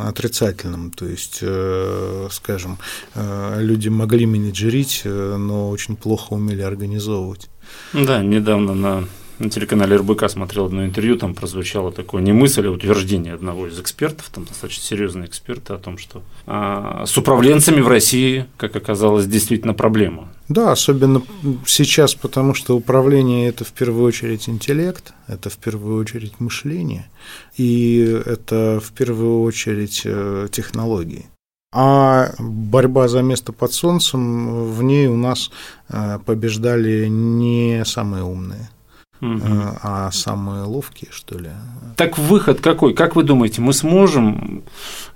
отрицательным. 0.01 0.91
То 0.91 1.05
есть, 1.05 1.39
э, 1.41 2.27
скажем, 2.31 2.77
э, 3.15 3.57
люди 3.61 3.89
могли 3.89 4.25
менеджерить, 4.25 5.01
э, 5.05 5.37
но 5.37 5.69
очень 5.69 5.95
плохо 5.95 6.33
умели 6.33 6.61
организовывать. 6.61 7.49
Да, 7.93 8.23
недавно 8.23 8.73
на 8.73 9.07
на 9.41 9.49
телеканале 9.49 9.97
РБК 9.97 10.29
смотрел 10.29 10.65
одно 10.65 10.85
интервью, 10.85 11.17
там 11.17 11.33
прозвучало 11.33 11.91
такое 11.91 12.21
не 12.21 12.31
мысль, 12.31 12.67
а 12.67 12.71
утверждение 12.71 13.33
одного 13.33 13.67
из 13.67 13.79
экспертов, 13.79 14.29
там 14.33 14.45
достаточно 14.45 14.83
серьезные 14.83 15.27
эксперты, 15.27 15.73
о 15.73 15.77
том, 15.77 15.97
что 15.97 16.21
а, 16.45 17.05
с 17.05 17.17
управленцами 17.17 17.81
в 17.81 17.87
России, 17.87 18.45
как 18.57 18.75
оказалось, 18.75 19.25
действительно 19.25 19.73
проблема. 19.73 20.29
Да, 20.47 20.71
особенно 20.71 21.21
сейчас, 21.65 22.13
потому 22.13 22.53
что 22.53 22.75
управление– 22.75 23.47
это 23.49 23.63
в 23.63 23.71
первую 23.71 24.05
очередь 24.05 24.47
интеллект, 24.49 25.13
это 25.27 25.49
в 25.49 25.57
первую 25.57 25.99
очередь 25.99 26.39
мышление, 26.39 27.09
и 27.57 28.21
это 28.25 28.81
в 28.83 28.91
первую 28.91 29.41
очередь 29.41 30.01
э, 30.05 30.47
технологии. 30.51 31.25
А 31.73 32.33
борьба 32.37 33.07
за 33.07 33.21
место 33.21 33.53
под 33.53 33.71
солнцем, 33.71 34.65
в 34.71 34.83
ней 34.83 35.07
у 35.07 35.15
нас 35.15 35.51
э, 35.87 36.19
побеждали 36.25 37.07
не 37.07 37.83
самые 37.85 38.23
умные– 38.23 38.69
угу. 39.21 39.41
а 39.81 40.11
самые 40.11 40.63
ловкие, 40.63 41.09
что 41.11 41.37
ли. 41.37 41.49
Так 41.95 42.17
выход 42.17 42.59
какой? 42.59 42.93
Как 42.93 43.15
вы 43.15 43.23
думаете, 43.23 43.61
мы 43.61 43.73
сможем 43.73 44.63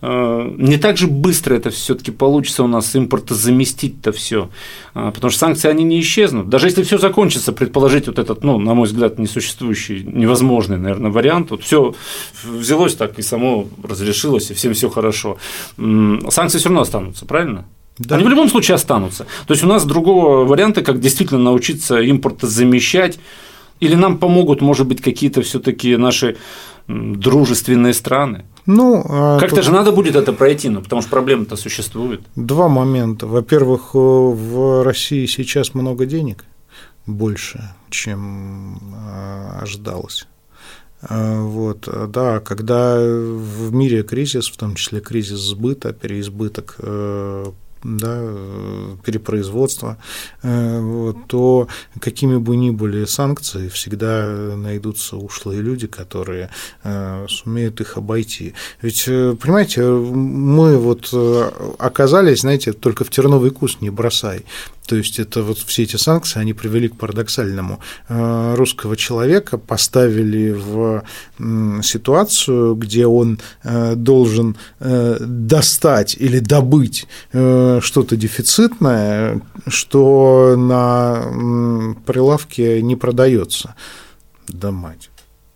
э, 0.02 0.54
не 0.58 0.78
так 0.78 0.98
же 0.98 1.08
быстро 1.08 1.56
это 1.56 1.72
все-таки 1.72 2.12
получится 2.12 2.64
у 2.64 2.68
нас 2.68 2.96
импорта 2.96 3.34
заместить-то 3.34 4.12
все, 4.12 4.50
а, 4.94 5.12
потому 5.12 5.32
что 5.32 5.40
санкции 5.40 5.70
они 5.70 5.84
не 5.84 6.00
исчезнут. 6.00 6.50
Даже 6.50 6.68
если 6.68 6.84
все 6.84 6.98
закончится, 6.98 7.52
предположить 7.52 8.08
вот 8.08 8.20
этот, 8.20 8.44
ну, 8.44 8.60
на 8.60 8.74
мой 8.74 8.88
взгляд, 8.88 9.18
несуществующий, 9.20 10.04
невозможный, 10.04 10.78
наверное, 10.78 11.12
вариант, 11.12 11.52
вот 11.52 11.64
все 11.64 11.96
взялось 12.44 12.96
так 12.96 13.18
и 13.20 13.22
само 13.22 13.68
разрешилось, 13.84 14.52
и 14.52 14.54
всем 14.54 14.74
все 14.74 14.90
хорошо. 14.90 15.38
Санкции 15.78 16.60
все 16.60 16.70
равно 16.70 16.82
останутся, 16.82 17.26
правильно? 17.26 17.66
Да. 17.98 18.16
Они 18.16 18.26
в 18.26 18.30
любом 18.30 18.50
случае 18.50 18.76
останутся. 18.76 19.26
То 19.48 19.54
есть 19.54 19.64
у 19.64 19.68
нас 19.68 19.86
другого 19.86 20.46
варианта, 20.46 20.82
как 20.82 21.00
действительно 21.00 21.40
научиться 21.40 22.02
импорта 22.02 22.46
замещать, 22.46 23.18
или 23.80 23.96
нам 23.96 24.18
помогут, 24.18 24.62
может 24.62 24.88
быть, 24.88 25.02
какие-то 25.02 25.42
все-таки 25.42 25.98
наши 25.98 26.38
дружественные 26.88 27.94
страны? 27.94 28.46
Ну, 28.66 29.04
а 29.08 29.40
как-то 29.40 29.58
тут... 29.58 29.66
же 29.66 29.72
надо 29.72 29.92
будет 29.92 30.16
это 30.16 30.34
пройти, 30.34 30.70
ну, 30.70 30.82
потому 30.82 31.02
что 31.02 31.12
проблема-то 31.12 31.56
существует. 31.56 32.22
Два 32.36 32.68
момента. 32.68 33.28
Во-первых, 33.28 33.92
э, 33.94 33.98
в 33.98 34.84
России 34.84 35.28
сейчас 35.28 35.74
много 35.76 36.06
денег, 36.06 36.46
больше, 37.06 37.76
чем 37.90 38.80
а, 38.96 39.60
ожидалось. 39.62 40.28
А, 41.02 41.42
вот, 41.42 41.88
да, 42.10 42.40
когда 42.40 42.98
в 42.98 43.72
мире 43.74 44.02
кризис, 44.02 44.48
в 44.50 44.58
том 44.58 44.76
числе 44.76 45.00
кризис 45.00 45.40
сбыта, 45.40 45.94
переизбыток 45.94 46.76
э, 46.80 47.46
да, 47.86 48.20
перепроизводства, 49.04 49.98
э, 50.42 50.80
вот, 50.80 51.28
то 51.28 51.68
какими 52.00 52.38
бы 52.38 52.56
ни 52.58 52.72
были 52.72 53.06
санкции, 53.06 53.70
всегда 53.70 54.26
найдутся 54.56 55.18
ушлые 55.18 55.62
люди, 55.62 55.88
которые 55.88 56.50
э, 56.84 57.26
сумеют 57.30 57.82
их 57.82 57.98
обойти. 57.98 58.54
Ведь, 58.82 59.06
э, 59.08 59.36
понимаете, 59.40 59.84
мы 59.84 60.78
вот 60.78 61.14
оказались, 61.78 62.42
знаете, 62.42 62.74
только 62.74 63.04
в 63.04 63.10
терновый 63.10 63.52
куст 63.52 63.82
не 63.82 63.90
бросай. 63.90 64.46
То 64.86 64.96
есть 64.96 65.20
это 65.20 65.42
вот 65.42 65.58
все 65.58 65.84
эти 65.84 65.96
санкции, 65.98 66.40
они 66.40 66.54
привели 66.54 66.88
к 66.88 66.96
парадоксальному. 66.96 67.80
Э, 68.08 68.56
русского 68.56 68.96
человека 68.96 69.58
поставили 69.58 70.52
в 70.52 71.04
ситуацию, 71.84 72.76
где 72.76 73.08
он 73.08 73.40
э, 73.64 73.96
должен 73.96 74.58
э, 74.80 75.18
достать 75.20 76.16
или 76.20 76.40
добыть 76.40 77.08
что-то 77.32 78.16
дефицитное, 78.16 79.42
что 79.68 80.56
на 80.58 81.96
прилавке 82.06 82.82
не 82.82 82.96
продается. 82.96 83.76
Да 84.48 84.72
мать. 84.72 85.10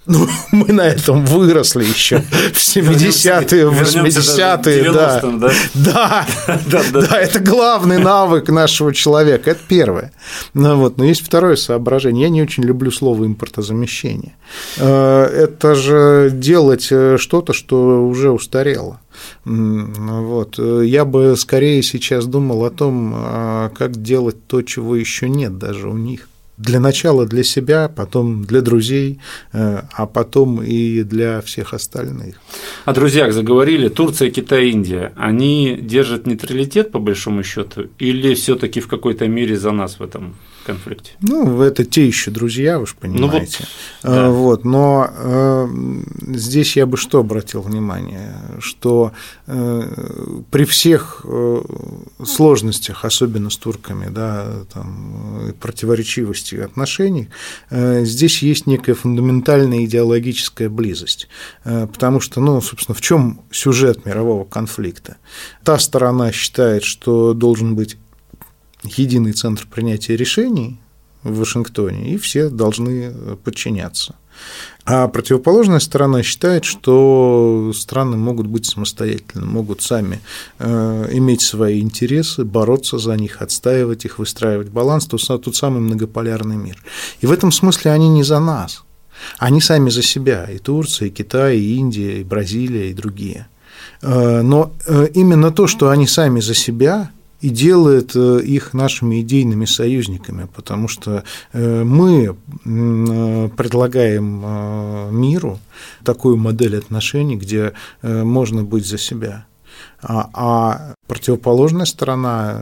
Ну, 0.09 0.27
мы 0.51 0.73
на 0.73 0.81
этом 0.81 1.23
выросли 1.23 1.83
еще 1.83 2.17
в 2.53 2.57
70-е, 2.57 3.67
в 3.67 3.81
80-е, 3.81 4.91
да. 4.91 5.21
Да? 5.75 6.25
Да, 6.65 6.81
да, 6.91 7.01
да, 7.01 7.21
это 7.21 7.39
главный 7.39 7.99
навык 7.99 8.49
нашего 8.49 8.93
человека, 8.93 9.51
это 9.51 9.59
первое. 9.67 10.11
Ну, 10.53 10.77
вот. 10.77 10.97
Но 10.97 11.05
есть 11.05 11.21
второе 11.21 11.55
соображение. 11.55 12.23
Я 12.23 12.29
не 12.29 12.41
очень 12.41 12.63
люблю 12.63 12.91
слово 12.91 13.25
импортозамещение. 13.25 14.35
Э, 14.77 15.25
это 15.25 15.75
же 15.75 16.31
делать 16.33 16.87
э, 16.91 17.17
что-то, 17.19 17.53
что 17.53 18.03
уже 18.07 18.31
устарело. 18.31 18.99
Вот. 19.45 20.57
Я 20.57 21.03
бы 21.05 21.35
скорее 21.37 21.83
сейчас 21.83 22.25
думал 22.25 22.63
о 22.63 22.69
том, 22.71 23.13
а 23.15 23.69
как 23.77 24.01
делать 24.01 24.47
то, 24.47 24.61
чего 24.61 24.95
еще 24.95 25.27
нет 25.27 25.57
даже 25.57 25.89
у 25.89 25.97
них 25.97 26.29
для 26.59 26.79
начала 26.79 27.25
для 27.25 27.43
себя, 27.43 27.87
потом 27.87 28.43
для 28.43 28.61
друзей, 28.61 29.19
э, 29.53 29.81
а 29.91 30.05
потом 30.05 30.61
и 30.61 31.03
для 31.03 31.41
всех 31.41 31.73
остальных. 31.73 32.35
О 32.85 32.93
друзьях 32.93 33.33
заговорили. 33.33 33.89
Турция, 33.89 34.29
Китай, 34.29 34.69
Индия. 34.69 35.13
Они 35.15 35.77
держат 35.81 36.27
нейтралитет 36.27 36.91
по 36.91 36.99
большому 36.99 37.43
счету 37.43 37.87
или 37.97 38.33
все-таки 38.33 38.81
в 38.81 38.87
какой-то 38.87 39.27
мере 39.27 39.57
за 39.57 39.71
нас 39.71 39.99
в 39.99 40.03
этом 40.03 40.35
конфликте? 40.69 41.11
Ну, 41.21 41.61
это 41.61 41.83
те 41.83 42.05
еще 42.05 42.31
друзья, 42.31 42.79
вы 42.79 42.85
же 42.85 42.93
понимаете. 42.99 43.67
Ну, 44.03 44.09
вот, 44.09 44.15
да. 44.15 44.29
вот, 44.29 44.65
но 44.65 45.09
э, 45.11 45.67
здесь 46.27 46.75
я 46.75 46.85
бы 46.85 46.97
что 46.97 47.19
обратил 47.19 47.61
внимание, 47.61 48.35
что 48.59 49.11
э, 49.47 50.43
при 50.51 50.65
всех 50.65 51.21
э, 51.23 51.61
сложностях, 52.23 53.05
особенно 53.05 53.49
с 53.49 53.57
турками, 53.57 54.09
да, 54.09 54.45
там, 54.71 55.53
противоречивости 55.59 56.55
отношений, 56.55 57.29
э, 57.71 58.05
здесь 58.05 58.43
есть 58.43 58.67
некая 58.67 58.93
фундаментальная 58.93 59.85
идеологическая 59.85 60.69
близость, 60.69 61.27
э, 61.63 61.87
потому 61.87 62.19
что, 62.19 62.41
ну, 62.41 62.61
собственно, 62.61 62.95
в 62.95 63.01
чем 63.01 63.41
сюжет 63.51 64.05
мирового 64.05 64.45
конфликта? 64.45 65.17
Та 65.63 65.79
сторона 65.79 66.31
считает, 66.31 66.83
что 66.83 67.33
должен 67.33 67.75
быть 67.75 67.97
единый 68.83 69.33
центр 69.33 69.67
принятия 69.69 70.15
решений 70.15 70.79
в 71.23 71.39
Вашингтоне, 71.39 72.13
и 72.13 72.17
все 72.17 72.49
должны 72.49 73.11
подчиняться. 73.43 74.15
А 74.85 75.07
противоположная 75.07 75.79
сторона 75.79 76.23
считает, 76.23 76.65
что 76.65 77.71
страны 77.75 78.17
могут 78.17 78.47
быть 78.47 78.65
самостоятельны, 78.65 79.45
могут 79.45 79.81
сами 79.81 80.19
э, 80.57 81.09
иметь 81.11 81.41
свои 81.41 81.79
интересы, 81.79 82.43
бороться 82.43 82.97
за 82.97 83.15
них, 83.15 83.41
отстаивать 83.41 84.05
их, 84.05 84.17
выстраивать 84.17 84.69
баланс, 84.69 85.05
тот, 85.05 85.21
тот 85.21 85.55
самый 85.55 85.79
многополярный 85.79 86.55
мир. 86.55 86.81
И 87.21 87.27
в 87.27 87.31
этом 87.31 87.51
смысле 87.51 87.91
они 87.91 88.09
не 88.09 88.23
за 88.23 88.39
нас, 88.39 88.83
они 89.37 89.61
сами 89.61 89.91
за 89.91 90.01
себя, 90.01 90.45
и 90.45 90.57
Турция, 90.57 91.09
и 91.09 91.11
Китай, 91.11 91.57
и 91.59 91.75
Индия, 91.75 92.21
и 92.21 92.23
Бразилия, 92.23 92.89
и 92.89 92.93
другие. 92.93 93.47
Э, 94.01 94.41
но 94.41 94.71
э, 94.87 95.09
именно 95.13 95.51
то, 95.51 95.67
что 95.67 95.89
они 95.89 96.07
сами 96.07 96.39
за 96.39 96.55
себя, 96.55 97.11
и 97.41 97.49
делает 97.49 98.15
э, 98.15 98.41
их 98.41 98.73
нашими 98.73 99.21
идейными 99.21 99.65
союзниками, 99.65 100.47
потому 100.53 100.87
что 100.87 101.23
э, 101.53 101.83
мы 101.83 102.35
предлагаем 102.65 104.41
э, 104.43 105.09
миру 105.11 105.59
такую 106.03 106.37
модель 106.37 106.77
отношений, 106.77 107.37
где 107.37 107.73
можно 108.01 108.63
быть 108.63 108.85
за 108.85 108.97
себя. 108.97 109.45
А, 110.01 110.29
а 110.33 110.93
противоположная 111.07 111.85
сторона 111.85 112.61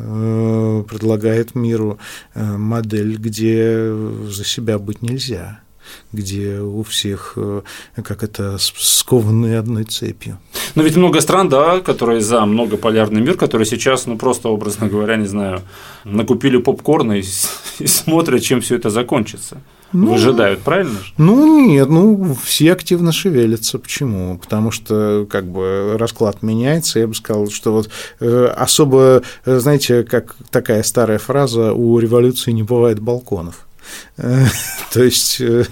предлагает 0.87 1.55
миру 1.55 1.97
модель, 2.35 3.17
где 3.17 3.91
за 4.29 4.43
себя 4.43 4.77
быть 4.79 5.01
нельзя 5.01 5.59
где 6.11 6.59
у 6.59 6.83
всех, 6.83 7.33
э, 7.35 7.61
как 7.95 8.23
это, 8.23 8.57
скованные 8.59 9.59
одной 9.59 9.83
цепью. 9.83 10.37
Но 10.75 10.83
ведь 10.83 10.95
много 10.95 11.21
стран, 11.21 11.49
да, 11.49 11.79
которые 11.79 12.21
за 12.21 12.45
многополярный 12.45 13.21
мир, 13.21 13.35
которые 13.35 13.65
сейчас, 13.65 14.05
ну 14.05 14.17
просто 14.17 14.49
образно 14.49 14.87
говоря, 14.87 15.15
не 15.15 15.27
знаю, 15.27 15.61
накупили 16.03 16.57
попкорна 16.57 17.13
и, 17.13 17.23
и 17.79 17.87
смотрят, 17.87 18.41
чем 18.41 18.61
все 18.61 18.75
это 18.75 18.89
закончится. 18.89 19.61
Ну, 19.93 20.11
Выжидают, 20.11 20.61
правильно? 20.61 20.99
Ну, 21.17 21.65
нет, 21.65 21.87
ну, 21.87 22.35
все 22.43 22.73
активно 22.73 23.13
шевелятся. 23.13 23.79
Почему? 23.79 24.37
Потому 24.37 24.69
что, 24.69 25.25
как 25.29 25.45
бы, 25.45 25.95
расклад 25.97 26.43
меняется. 26.43 26.99
Я 26.99 27.07
бы 27.07 27.15
сказал, 27.15 27.49
что 27.49 27.71
вот 27.71 27.89
э, 28.19 28.45
особо, 28.47 29.21
э, 29.45 29.59
знаете, 29.59 30.03
как 30.03 30.35
такая 30.51 30.83
старая 30.83 31.19
фраза, 31.19 31.71
у 31.71 31.99
революции 31.99 32.51
не 32.51 32.63
бывает 32.63 32.99
балконов. 32.99 33.66
То 34.17 35.03
есть 35.03 35.39
э, 35.41 35.65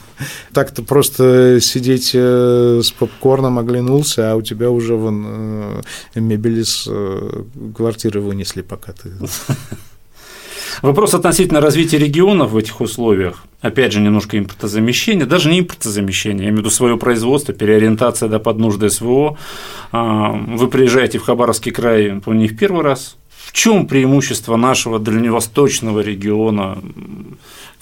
так-то 0.54 0.84
просто 0.84 1.60
сидеть 1.62 2.12
э, 2.14 2.82
с 2.84 2.92
попкорном 2.92 3.60
оглянулся, 3.60 4.32
а 4.32 4.36
у 4.36 4.42
тебя 4.42 4.70
уже 4.70 4.96
вон 4.96 5.26
э, 5.26 5.82
мебель 6.20 6.60
из 6.60 6.88
квартиры 7.76 8.22
вынесли, 8.22 8.62
пока 8.62 8.94
ты 8.94 9.12
Вопрос 10.82 11.14
относительно 11.14 11.62
развития 11.62 11.98
регионов 11.98 12.52
в 12.52 12.58
этих 12.58 12.82
условиях, 12.82 13.46
опять 13.62 13.94
же, 13.94 14.02
немножко 14.02 14.38
импортозамещения, 14.38 15.26
даже 15.26 15.50
не 15.50 15.62
импортозамещение, 15.62 16.44
я 16.44 16.50
имею 16.50 16.58
в 16.58 16.60
виду 16.60 16.70
свое 16.70 16.98
производство, 16.98 17.54
переориентация 17.54 18.30
да, 18.30 18.40
под 18.40 18.58
нужды 18.58 18.90
СВО. 18.90 19.38
А, 19.92 20.32
вы 20.32 20.68
приезжаете 20.68 21.18
в 21.18 21.24
Хабаровский 21.24 21.72
край, 21.72 22.20
помню, 22.24 22.42
не 22.42 22.48
в 22.50 22.58
первый 22.58 22.84
раз. 22.84 23.16
В 23.30 23.54
чем 23.54 23.88
преимущество 23.88 24.58
нашего 24.58 25.00
дальневосточного 25.00 26.02
региона 26.02 26.78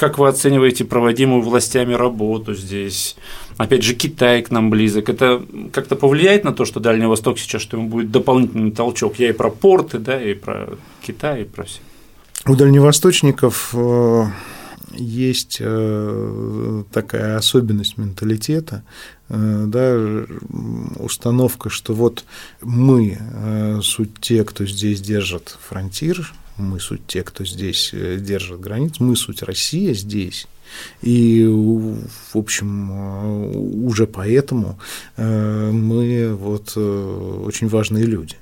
как 0.03 0.17
вы 0.17 0.27
оцениваете 0.27 0.83
проводимую 0.83 1.41
властями 1.41 1.93
работу 1.93 2.53
здесь? 2.53 3.15
Опять 3.55 3.83
же, 3.83 3.93
Китай 3.93 4.41
к 4.41 4.51
нам 4.51 4.69
близок. 4.69 5.07
Это 5.07 5.41
как-то 5.71 5.95
повлияет 5.95 6.43
на 6.43 6.51
то, 6.51 6.65
что 6.65 6.81
Дальний 6.81 7.05
Восток 7.05 7.39
сейчас, 7.39 7.61
что 7.61 7.77
ему 7.77 7.87
будет 7.87 8.11
дополнительный 8.11 8.71
толчок? 8.71 9.17
Я 9.17 9.29
и 9.29 9.31
про 9.31 9.49
порты, 9.49 9.99
да, 9.99 10.21
и 10.21 10.33
про 10.33 10.71
Китай, 11.01 11.43
и 11.43 11.45
про 11.45 11.63
все. 11.63 11.79
У 12.45 12.53
дальневосточников 12.57 13.69
э, 13.73 14.25
есть 14.91 15.59
э, 15.61 16.83
такая 16.91 17.37
особенность 17.37 17.97
менталитета, 17.97 18.83
э, 19.29 19.63
да, 19.67 20.25
установка, 20.99 21.69
что 21.69 21.93
вот 21.93 22.25
мы 22.61 23.17
суть 23.81 24.19
те, 24.19 24.43
кто 24.43 24.65
здесь 24.65 24.99
держит 24.99 25.57
фронтир, 25.65 26.33
мы 26.57 26.79
суть 26.79 27.05
те, 27.07 27.23
кто 27.23 27.45
здесь 27.45 27.91
э, 27.93 28.17
держит 28.17 28.59
границу, 28.59 29.03
мы 29.03 29.15
суть 29.15 29.43
Россия 29.43 29.93
здесь. 29.93 30.47
И, 31.01 31.45
в 31.45 32.37
общем, 32.37 32.91
э, 32.91 33.57
уже 33.85 34.07
поэтому 34.07 34.79
э, 35.17 35.71
мы 35.71 36.33
вот 36.35 36.77
очень 36.77 37.67
важные 37.67 38.05
люди. 38.05 38.35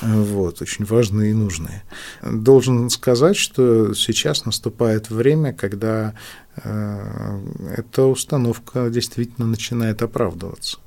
Вот, 0.00 0.60
очень 0.60 0.84
важные 0.86 1.30
и 1.30 1.34
нужные. 1.34 1.84
Должен 2.22 2.90
сказать, 2.90 3.36
что 3.36 3.94
сейчас 3.94 4.44
наступает 4.44 5.10
время, 5.10 5.52
когда 5.52 6.14
эта 6.56 8.02
установка 8.02 8.88
действительно 8.90 9.46
начинает 9.46 10.02
оправдываться. 10.02 10.78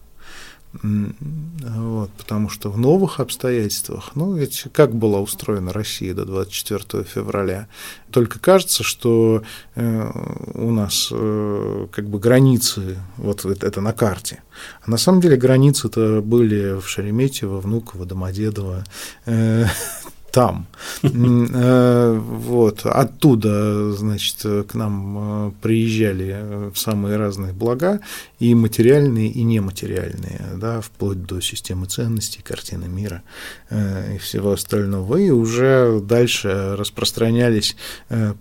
Вот, 0.83 2.11
потому 2.11 2.49
что 2.49 2.69
в 2.69 2.77
новых 2.77 3.19
обстоятельствах, 3.19 4.11
ну 4.15 4.33
ведь 4.33 4.65
как 4.73 4.93
была 4.93 5.19
устроена 5.19 5.73
Россия 5.73 6.13
до 6.13 6.25
24 6.25 7.03
февраля, 7.03 7.67
только 8.11 8.39
кажется, 8.39 8.83
что 8.83 9.43
э, 9.75 10.11
у 10.53 10.71
нас 10.71 11.09
э, 11.11 11.87
как 11.91 12.07
бы 12.09 12.19
границы, 12.19 12.97
вот 13.17 13.45
это 13.45 13.81
на 13.81 13.93
карте, 13.93 14.43
а 14.83 14.91
на 14.91 14.97
самом 14.97 15.21
деле 15.21 15.37
границы-то 15.37 16.21
были 16.21 16.79
в 16.79 16.87
Шереметьево, 16.87 17.59
Внуково, 17.59 18.05
Домодедово, 18.05 18.83
э, 19.25 19.65
там. 20.31 20.67
Э, 21.03 22.17
вот. 22.19 22.85
Оттуда, 22.85 23.91
значит, 23.93 24.37
к 24.67 24.73
нам 24.73 25.17
э, 25.17 25.51
приезжали 25.61 26.35
э, 26.37 26.71
самые 26.75 27.17
разные 27.17 27.53
блага, 27.53 27.99
и 28.39 28.53
материальные, 28.53 29.29
и 29.29 29.43
нематериальные, 29.43 30.41
да, 30.57 30.81
вплоть 30.81 31.23
до 31.23 31.41
системы 31.41 31.87
ценностей, 31.87 32.41
картины 32.43 32.87
мира 32.87 33.23
и 33.71 34.17
всего 34.19 34.51
остального. 34.51 35.17
И 35.17 35.31
уже 35.31 35.99
дальше 36.01 36.75
распространялись 36.77 37.75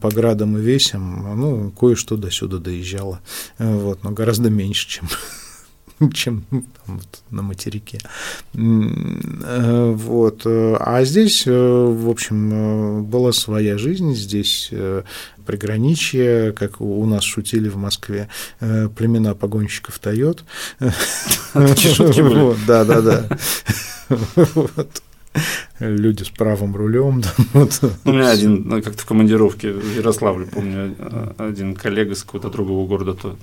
по 0.00 0.10
градам 0.10 0.58
и 0.58 0.60
весям, 0.60 1.40
ну, 1.40 1.70
кое-что 1.70 2.16
до 2.16 2.30
сюда 2.30 2.58
доезжало, 2.58 3.20
вот, 3.58 4.04
но 4.04 4.10
гораздо 4.10 4.50
меньше, 4.50 4.88
чем 4.88 5.08
чем 6.12 6.42
там, 6.50 6.64
вот, 6.86 7.22
на 7.30 7.42
материке. 7.42 7.98
Э, 8.54 9.92
вот. 9.92 10.42
А 10.44 11.04
здесь, 11.04 11.46
э, 11.46 11.50
в 11.50 12.08
общем, 12.08 12.52
э, 12.52 13.00
была 13.02 13.32
своя 13.32 13.78
жизнь, 13.78 14.14
здесь 14.14 14.70
приграничье, 15.46 16.52
как 16.52 16.80
у 16.80 17.06
нас 17.06 17.22
шутили 17.22 17.68
в 17.68 17.76
Москве, 17.76 18.28
племена 18.58 19.34
погонщиков 19.34 19.98
Тойот. 19.98 20.44
Да, 22.66 22.84
да, 22.84 23.00
да. 23.00 23.28
Люди 25.78 26.22
с 26.22 26.30
правым 26.30 26.74
рулем. 26.74 27.22
У 27.52 28.12
меня 28.12 28.30
один, 28.30 28.62
ну, 28.66 28.82
как-то 28.82 29.02
в 29.02 29.06
командировке 29.06 29.72
в 29.72 29.96
Ярославле, 29.96 30.46
помню, 30.46 30.96
один 31.38 31.74
коллега 31.74 32.14
с 32.14 32.22
какого-то 32.22 32.48
другого 32.50 32.88
города, 32.88 33.14
то 33.14 33.36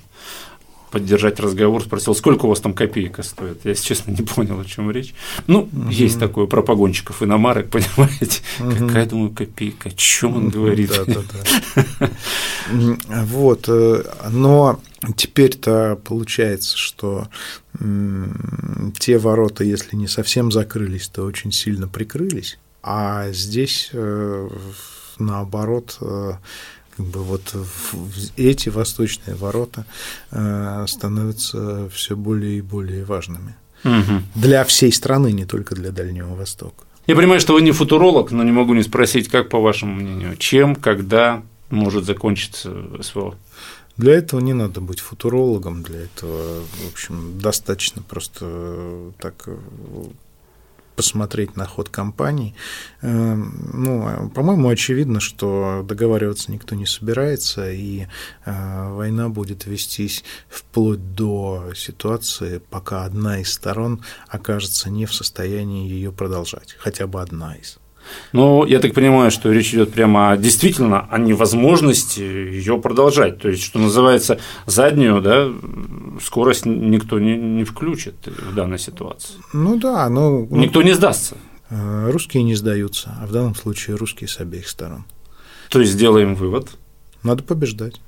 поддержать 0.94 1.40
разговор, 1.40 1.82
спросил, 1.82 2.14
сколько 2.14 2.46
у 2.46 2.48
вас 2.48 2.60
там 2.60 2.72
копейка 2.72 3.24
стоит. 3.24 3.64
Я, 3.64 3.70
если 3.70 3.84
честно, 3.84 4.10
не 4.18 4.22
понял, 4.22 4.60
о 4.60 4.64
чем 4.64 4.90
речь. 4.92 5.12
Ну, 5.48 5.62
угу. 5.62 5.90
есть 5.90 6.20
такое 6.20 6.46
про 6.46 6.62
погонщиков 6.62 7.20
иномарок, 7.22 7.68
понимаете? 7.70 8.42
Угу. 8.60 8.86
Какая, 8.86 9.06
думаю, 9.06 9.30
копейка, 9.30 9.88
о 9.88 9.92
чем 9.92 10.36
он 10.36 10.48
говорит? 10.50 10.92
Вот, 13.24 13.68
э, 13.68 14.04
но 14.30 14.80
теперь-то 15.16 15.98
получается, 16.02 16.78
что 16.78 17.28
те 18.98 19.18
ворота, 19.18 19.64
если 19.64 19.96
не 19.96 20.06
совсем 20.06 20.52
закрылись, 20.52 21.08
то 21.08 21.24
очень 21.24 21.52
сильно 21.52 21.88
прикрылись, 21.88 22.58
а 22.82 23.30
здесь 23.32 23.90
э, 23.92 24.48
наоборот 25.18 25.98
э, 26.00 26.34
как 26.96 27.06
бы 27.06 27.22
вот 27.22 27.54
эти 28.36 28.68
восточные 28.68 29.36
ворота 29.36 29.84
э, 30.30 30.84
становятся 30.88 31.88
все 31.90 32.16
более 32.16 32.58
и 32.58 32.60
более 32.60 33.04
важными 33.04 33.56
угу. 33.84 34.22
для 34.34 34.64
всей 34.64 34.92
страны, 34.92 35.32
не 35.32 35.44
только 35.44 35.74
для 35.74 35.90
Дальнего 35.90 36.34
Востока. 36.34 36.84
Я 37.06 37.16
понимаю, 37.16 37.40
что 37.40 37.54
вы 37.54 37.62
не 37.62 37.72
футуролог, 37.72 38.30
но 38.30 38.42
не 38.42 38.52
могу 38.52 38.74
не 38.74 38.82
спросить, 38.82 39.28
как 39.28 39.50
по 39.50 39.60
вашему 39.60 39.94
мнению, 39.94 40.36
чем, 40.36 40.74
когда 40.74 41.42
может 41.70 42.04
закончиться 42.04 42.72
СВО? 43.02 43.34
Для 43.96 44.14
этого 44.14 44.40
не 44.40 44.54
надо 44.54 44.80
быть 44.80 45.00
футурологом, 45.00 45.82
для 45.82 46.00
этого, 46.00 46.62
в 46.62 46.92
общем, 46.92 47.38
достаточно 47.38 48.02
просто 48.02 49.12
так 49.18 49.48
посмотреть 50.94 51.56
на 51.56 51.66
ход 51.66 51.88
кампании. 51.88 52.54
Эм, 53.02 53.70
ну, 53.72 54.30
по-моему, 54.30 54.68
очевидно, 54.68 55.20
что 55.20 55.84
договариваться 55.86 56.50
никто 56.52 56.74
не 56.74 56.86
собирается, 56.86 57.70
и 57.70 58.06
э, 58.44 58.88
война 58.90 59.28
будет 59.28 59.66
вестись 59.66 60.24
вплоть 60.48 61.14
до 61.14 61.72
ситуации, 61.74 62.58
пока 62.70 63.04
одна 63.04 63.40
из 63.40 63.52
сторон 63.52 64.02
окажется 64.28 64.90
не 64.90 65.06
в 65.06 65.14
состоянии 65.14 65.88
ее 65.88 66.12
продолжать, 66.12 66.76
хотя 66.78 67.06
бы 67.06 67.20
одна 67.20 67.56
из. 67.56 67.78
Ну, 68.32 68.64
я 68.64 68.80
так 68.80 68.94
понимаю, 68.94 69.30
что 69.30 69.52
речь 69.52 69.74
идет 69.74 69.92
прямо 69.92 70.36
действительно 70.36 71.06
о 71.10 71.18
невозможности 71.18 72.20
ее 72.20 72.78
продолжать. 72.78 73.38
То 73.38 73.48
есть, 73.48 73.62
что 73.62 73.78
называется, 73.78 74.38
заднюю 74.66 75.20
да, 75.22 75.48
скорость 76.22 76.66
никто 76.66 77.18
не, 77.18 77.36
не 77.36 77.64
включит 77.64 78.14
в 78.26 78.54
данной 78.54 78.78
ситуации. 78.78 79.34
Ну 79.52 79.76
да, 79.76 80.08
но… 80.08 80.46
Ну, 80.50 80.56
никто 80.56 80.82
не 80.82 80.92
сдастся. 80.92 81.36
Э, 81.70 82.10
русские 82.10 82.42
не 82.42 82.54
сдаются, 82.54 83.16
а 83.20 83.26
в 83.26 83.32
данном 83.32 83.54
случае 83.54 83.96
русские 83.96 84.28
с 84.28 84.40
обеих 84.40 84.68
сторон. 84.68 85.04
То 85.70 85.80
есть, 85.80 85.92
сделаем 85.92 86.34
вывод. 86.34 86.70
Надо 87.22 87.42
побеждать. 87.42 88.00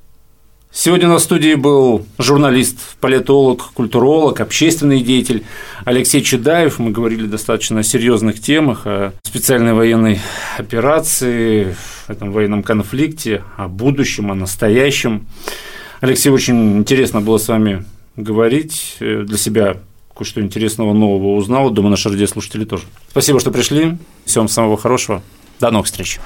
Сегодня 0.79 1.09
на 1.09 1.19
студии 1.19 1.55
был 1.55 2.05
журналист, 2.19 2.99
политолог, 3.01 3.73
культуролог, 3.73 4.41
общественный 4.41 5.01
деятель 5.01 5.43
Алексей 5.87 6.21
Чедаев. 6.21 6.79
Мы 6.79 6.91
говорили 6.91 7.25
достаточно 7.25 7.81
о 7.81 7.83
серьезных 7.83 8.43
темах, 8.43 8.83
о 8.85 9.15
специальной 9.23 9.73
военной 9.73 10.21
операции, 10.59 11.75
этом 12.09 12.31
военном 12.31 12.63
конфликте, 12.63 13.43
о 13.57 13.69
будущем, 13.69 14.31
о 14.31 14.35
настоящем. 14.35 15.27
Алексей, 16.03 16.29
очень 16.29 16.77
интересно 16.77 17.23
было 17.23 17.39
с 17.39 17.49
вами 17.49 17.87
говорить. 18.17 18.97
Для 19.01 19.39
себя 19.39 19.79
кое-что 20.15 20.43
интересного 20.43 20.93
нового 20.93 21.37
узнал. 21.37 21.71
Думаю, 21.71 21.93
наши 21.93 22.11
радиослушатели 22.11 22.67
тоже. 22.67 22.85
Спасибо, 23.09 23.41
что 23.41 23.51
пришли. 23.51 23.97
Всем 24.27 24.47
самого 24.47 24.77
хорошего. 24.77 25.23
До 25.59 25.71
новых 25.71 25.87
встреч. 25.87 26.21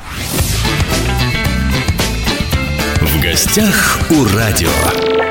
Гостях 3.22 4.00
у 4.08 4.24
радио. 4.24 5.29